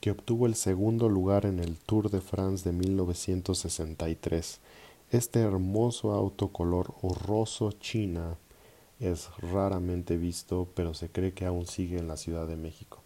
que 0.01 0.11
obtuvo 0.11 0.47
el 0.47 0.55
segundo 0.55 1.11
lugar 1.11 1.45
en 1.45 1.61
el 1.61 1.77
Tour 1.77 2.11
de 2.11 2.23
France 2.23 2.65
de 2.65 2.75
1963. 2.75 4.61
Este 5.11 5.41
hermoso 5.41 6.13
auto 6.13 6.49
color 6.49 6.95
horroso 7.03 7.73
china 7.73 8.39
es 8.99 9.29
raramente 9.39 10.17
visto, 10.17 10.69
pero 10.75 10.95
se 10.95 11.11
cree 11.11 11.33
que 11.33 11.45
aún 11.45 11.67
sigue 11.67 11.99
en 11.99 12.09
la 12.09 12.17
Ciudad 12.17 12.47
de 12.47 12.57
México. 12.57 13.03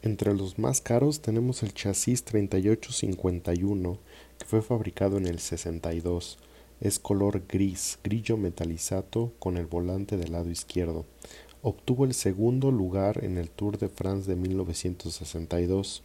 Entre 0.00 0.34
los 0.34 0.58
más 0.58 0.80
caros 0.80 1.20
tenemos 1.20 1.62
el 1.62 1.74
chasis 1.74 2.24
3851, 2.24 3.98
que 4.38 4.44
fue 4.46 4.62
fabricado 4.62 5.18
en 5.18 5.26
el 5.26 5.38
62. 5.38 6.38
Es 6.80 6.98
color 6.98 7.42
gris, 7.48 7.98
grillo 8.04 8.36
metalizato 8.36 9.32
con 9.38 9.56
el 9.56 9.66
volante 9.66 10.16
del 10.16 10.32
lado 10.32 10.50
izquierdo. 10.50 11.06
Obtuvo 11.62 12.04
el 12.04 12.14
segundo 12.14 12.70
lugar 12.70 13.24
en 13.24 13.38
el 13.38 13.50
Tour 13.50 13.78
de 13.78 13.88
France 13.88 14.28
de 14.28 14.36
1962 14.36 16.02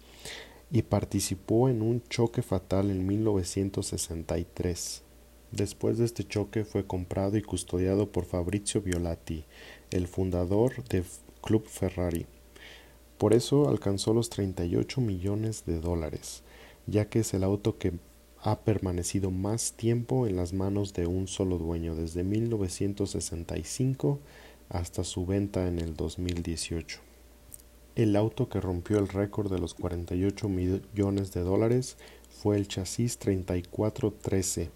y 0.72 0.84
participó 0.84 1.70
en 1.70 1.82
un 1.82 2.02
choque 2.08 2.42
fatal 2.42 2.90
en 2.90 3.06
1963. 3.06 5.04
Después 5.52 5.98
de 5.98 6.06
este 6.06 6.24
choque 6.24 6.64
fue 6.64 6.88
comprado 6.88 7.36
y 7.38 7.42
custodiado 7.42 8.10
por 8.12 8.24
Fabrizio 8.26 8.82
Violati, 8.82 9.44
el 9.90 10.08
fundador 10.08 10.84
de 10.86 11.04
Club 11.42 11.66
Ferrari. 11.68 12.26
Por 13.18 13.34
eso 13.34 13.68
alcanzó 13.68 14.14
los 14.14 14.30
38 14.30 15.02
millones 15.02 15.66
de 15.66 15.80
dólares, 15.80 16.44
ya 16.88 17.10
que 17.10 17.20
es 17.20 17.34
el 17.34 17.44
auto 17.44 17.78
que 17.78 17.94
ha 18.44 18.62
permanecido 18.62 19.30
más 19.30 19.74
tiempo 19.74 20.26
en 20.26 20.38
las 20.38 20.54
manos 20.54 20.94
de 20.94 21.06
un 21.06 21.28
solo 21.28 21.58
dueño 21.58 21.96
desde 21.96 22.24
1965 22.24 24.20
hasta 24.72 25.04
su 25.04 25.26
venta 25.26 25.68
en 25.68 25.80
el 25.80 25.96
2018. 25.96 27.00
El 27.96 28.16
auto 28.16 28.50
que 28.50 28.62
rompió 28.62 29.00
el 29.00 29.08
récord 29.08 29.52
de 29.52 29.60
los 29.60 29.74
48 29.74 30.48
millones 30.50 31.34
de 31.34 31.42
dólares 31.42 31.98
fue 32.30 32.56
el 32.56 32.68
chasis 32.68 33.18
3413, 33.18 34.72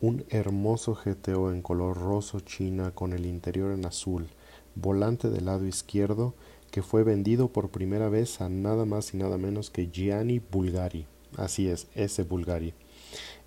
un 0.00 0.24
hermoso 0.28 0.94
GTO 0.94 1.50
en 1.50 1.62
color 1.62 1.96
roso 1.96 2.40
china 2.40 2.92
con 2.94 3.12
el 3.12 3.26
interior 3.26 3.72
en 3.72 3.86
azul, 3.86 4.28
volante 4.74 5.30
del 5.30 5.46
lado 5.46 5.66
izquierdo 5.66 6.34
que 6.70 6.82
fue 6.82 7.04
vendido 7.04 7.48
por 7.48 7.70
primera 7.70 8.08
vez 8.08 8.40
a 8.40 8.48
nada 8.48 8.84
más 8.84 9.14
y 9.14 9.16
nada 9.16 9.38
menos 9.38 9.70
que 9.70 9.90
Gianni 9.90 10.40
Bulgari. 10.40 11.06
Así 11.36 11.68
es, 11.68 11.88
ese 11.94 12.22
Bulgari 12.24 12.74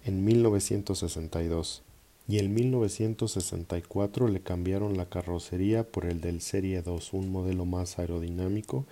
en 0.05 0.23
1962 0.23 1.83
y 2.27 2.39
en 2.39 2.53
1964 2.53 4.27
le 4.27 4.41
cambiaron 4.41 4.97
la 4.97 5.07
carrocería 5.07 5.83
por 5.83 6.05
el 6.05 6.21
del 6.21 6.41
Serie 6.41 6.81
2, 6.81 7.13
un 7.13 7.31
modelo 7.31 7.65
más 7.65 7.99
aerodinámico, 7.99 8.85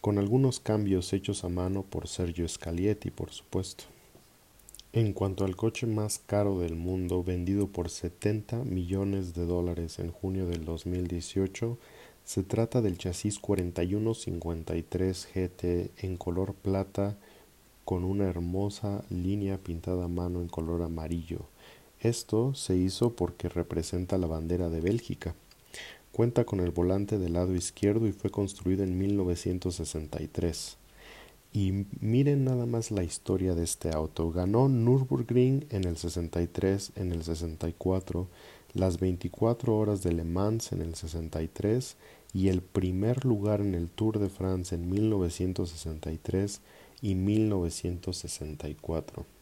con 0.00 0.18
algunos 0.18 0.60
cambios 0.60 1.12
hechos 1.12 1.44
a 1.44 1.48
mano 1.48 1.82
por 1.82 2.08
Sergio 2.08 2.48
Scalietti, 2.48 3.10
por 3.10 3.30
supuesto. 3.30 3.84
En 4.92 5.12
cuanto 5.12 5.44
al 5.44 5.54
coche 5.54 5.86
más 5.86 6.18
caro 6.18 6.58
del 6.58 6.74
mundo, 6.74 7.22
vendido 7.22 7.68
por 7.68 7.90
70 7.90 8.64
millones 8.64 9.34
de 9.34 9.46
dólares 9.46 10.00
en 10.00 10.10
junio 10.10 10.46
del 10.46 10.64
2018, 10.64 11.78
se 12.24 12.42
trata 12.42 12.82
del 12.82 12.98
chasis 12.98 13.38
4153 13.38 15.28
GT 15.32 15.92
en 16.04 16.16
color 16.16 16.54
plata 16.54 17.16
con 17.84 18.02
una 18.04 18.28
hermosa 18.28 19.04
línea 19.10 19.58
pintada 19.58 20.06
a 20.06 20.08
mano 20.08 20.40
en 20.40 20.48
color 20.48 20.82
amarillo. 20.82 21.46
Esto 22.00 22.54
se 22.54 22.76
hizo 22.76 23.14
porque 23.14 23.50
representa 23.50 24.16
la 24.16 24.26
bandera 24.26 24.70
de 24.70 24.80
Bélgica. 24.80 25.34
Cuenta 26.12 26.46
con 26.46 26.60
el 26.60 26.70
volante 26.70 27.18
del 27.18 27.34
lado 27.34 27.54
izquierdo 27.54 28.08
y 28.08 28.12
fue 28.12 28.30
construido 28.30 28.84
en 28.84 28.96
1963. 28.96 30.78
Y 31.52 31.84
miren 32.00 32.44
nada 32.44 32.64
más 32.64 32.90
la 32.90 33.04
historia 33.04 33.54
de 33.54 33.64
este 33.64 33.90
auto. 33.90 34.30
Ganó 34.30 34.70
Nürburgring 34.70 35.66
en 35.68 35.84
el 35.84 35.98
63, 35.98 36.92
en 36.96 37.12
el 37.12 37.22
64, 37.22 38.28
las 38.72 38.98
24 38.98 39.76
horas 39.76 40.02
de 40.02 40.12
Le 40.12 40.24
Mans 40.24 40.72
en 40.72 40.80
el 40.80 40.94
63 40.94 41.98
y 42.32 42.48
el 42.48 42.62
primer 42.62 43.26
lugar 43.26 43.60
en 43.60 43.74
el 43.74 43.90
Tour 43.90 44.18
de 44.18 44.30
France 44.30 44.74
en 44.74 44.88
1963 44.88 46.62
y 47.02 47.14
1964. 47.14 49.39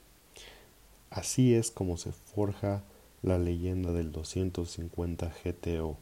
Así 1.11 1.55
es 1.55 1.71
como 1.71 1.97
se 1.97 2.13
forja 2.13 2.83
la 3.23 3.39
leyenda 3.39 3.93
del 3.93 4.13
250 4.13 5.33
GTO, 5.45 5.97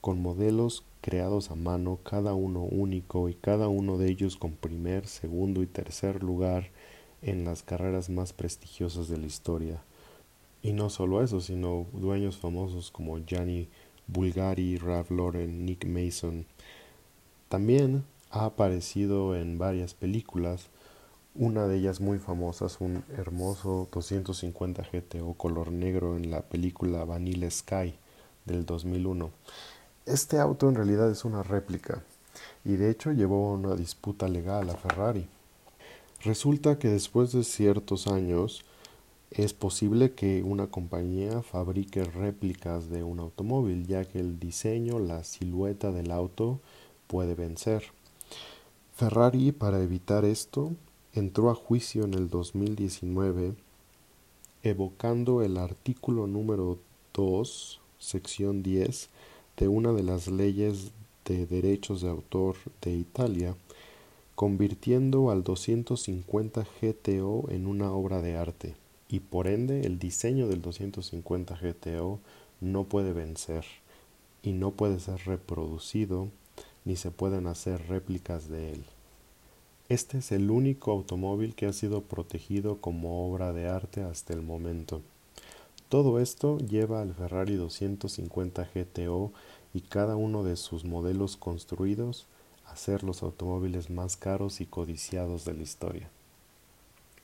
con 0.00 0.20
modelos 0.20 0.84
creados 1.00 1.50
a 1.50 1.54
mano, 1.54 1.98
cada 2.02 2.34
uno 2.34 2.62
único 2.62 3.28
y 3.28 3.34
cada 3.34 3.68
uno 3.68 3.98
de 3.98 4.10
ellos 4.10 4.36
con 4.36 4.52
primer, 4.52 5.06
segundo 5.06 5.62
y 5.62 5.66
tercer 5.66 6.22
lugar 6.22 6.70
en 7.22 7.44
las 7.44 7.62
carreras 7.62 8.10
más 8.10 8.32
prestigiosas 8.32 9.08
de 9.08 9.18
la 9.18 9.26
historia. 9.26 9.82
Y 10.62 10.72
no 10.72 10.90
solo 10.90 11.22
eso, 11.22 11.40
sino 11.40 11.86
dueños 11.92 12.36
famosos 12.36 12.90
como 12.90 13.18
Gianni 13.18 13.68
Bulgari, 14.06 14.76
Ralph 14.76 15.10
Lauren, 15.10 15.64
Nick 15.64 15.86
Mason. 15.86 16.46
También 17.48 18.04
ha 18.30 18.44
aparecido 18.44 19.36
en 19.36 19.58
varias 19.58 19.94
películas, 19.94 20.68
una 21.40 21.66
de 21.66 21.78
ellas 21.78 22.02
muy 22.02 22.18
famosa 22.18 22.66
es 22.66 22.82
un 22.82 23.02
hermoso 23.16 23.88
250 23.92 24.86
GTO 24.92 25.32
color 25.32 25.72
negro 25.72 26.18
en 26.18 26.30
la 26.30 26.42
película 26.42 27.06
Vanilla 27.06 27.50
Sky 27.50 27.94
del 28.44 28.66
2001. 28.66 29.30
Este 30.04 30.38
auto 30.38 30.68
en 30.68 30.74
realidad 30.74 31.10
es 31.10 31.24
una 31.24 31.42
réplica 31.42 32.02
y 32.62 32.72
de 32.72 32.90
hecho 32.90 33.12
llevó 33.12 33.54
una 33.54 33.74
disputa 33.74 34.28
legal 34.28 34.68
a 34.68 34.74
Ferrari. 34.74 35.28
Resulta 36.22 36.78
que 36.78 36.88
después 36.88 37.32
de 37.32 37.42
ciertos 37.42 38.06
años 38.06 38.62
es 39.30 39.54
posible 39.54 40.12
que 40.12 40.42
una 40.42 40.66
compañía 40.66 41.40
fabrique 41.40 42.04
réplicas 42.04 42.90
de 42.90 43.02
un 43.02 43.18
automóvil, 43.18 43.86
ya 43.86 44.04
que 44.04 44.20
el 44.20 44.38
diseño, 44.38 44.98
la 44.98 45.24
silueta 45.24 45.90
del 45.90 46.10
auto 46.10 46.60
puede 47.06 47.34
vencer. 47.34 47.84
Ferrari, 48.94 49.52
para 49.52 49.82
evitar 49.82 50.26
esto, 50.26 50.72
entró 51.14 51.50
a 51.50 51.54
juicio 51.54 52.04
en 52.04 52.14
el 52.14 52.28
2019 52.28 53.54
evocando 54.62 55.42
el 55.42 55.56
artículo 55.56 56.26
número 56.26 56.78
2, 57.14 57.80
sección 57.98 58.62
10 58.62 59.08
de 59.56 59.68
una 59.68 59.92
de 59.92 60.02
las 60.02 60.28
leyes 60.28 60.92
de 61.24 61.46
derechos 61.46 62.02
de 62.02 62.10
autor 62.10 62.56
de 62.82 62.92
Italia, 62.92 63.54
convirtiendo 64.34 65.30
al 65.30 65.42
250 65.42 66.66
GTO 66.80 67.50
en 67.50 67.66
una 67.66 67.92
obra 67.92 68.22
de 68.22 68.36
arte 68.36 68.74
y 69.08 69.20
por 69.20 69.48
ende 69.48 69.82
el 69.82 69.98
diseño 69.98 70.46
del 70.46 70.62
250 70.62 71.58
GTO 71.60 72.20
no 72.60 72.84
puede 72.84 73.12
vencer 73.12 73.64
y 74.42 74.52
no 74.52 74.70
puede 74.70 75.00
ser 75.00 75.18
reproducido 75.26 76.28
ni 76.84 76.96
se 76.96 77.10
pueden 77.10 77.46
hacer 77.46 77.88
réplicas 77.88 78.48
de 78.48 78.72
él. 78.72 78.84
Este 79.90 80.18
es 80.18 80.30
el 80.30 80.52
único 80.52 80.92
automóvil 80.92 81.56
que 81.56 81.66
ha 81.66 81.72
sido 81.72 82.02
protegido 82.02 82.80
como 82.80 83.28
obra 83.28 83.52
de 83.52 83.68
arte 83.68 84.02
hasta 84.02 84.32
el 84.32 84.40
momento. 84.40 85.02
Todo 85.88 86.20
esto 86.20 86.58
lleva 86.58 87.02
al 87.02 87.12
Ferrari 87.12 87.56
250 87.56 88.70
GTO 88.72 89.32
y 89.74 89.80
cada 89.80 90.14
uno 90.14 90.44
de 90.44 90.54
sus 90.54 90.84
modelos 90.84 91.36
construidos 91.36 92.26
a 92.66 92.76
ser 92.76 93.02
los 93.02 93.24
automóviles 93.24 93.90
más 93.90 94.16
caros 94.16 94.60
y 94.60 94.66
codiciados 94.66 95.44
de 95.44 95.54
la 95.54 95.64
historia. 95.64 96.08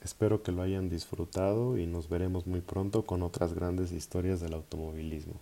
Espero 0.02 0.42
que 0.42 0.50
lo 0.50 0.62
hayan 0.62 0.90
disfrutado 0.90 1.79
y 1.79 1.87
nos 1.87 2.09
veremos 2.09 2.48
muy 2.48 2.62
pronto 2.62 3.07
con 3.07 3.22
otras 3.22 3.55
grandes 3.55 3.92
historias 3.92 4.40
del 4.40 4.55
automovilismo. 4.55 5.35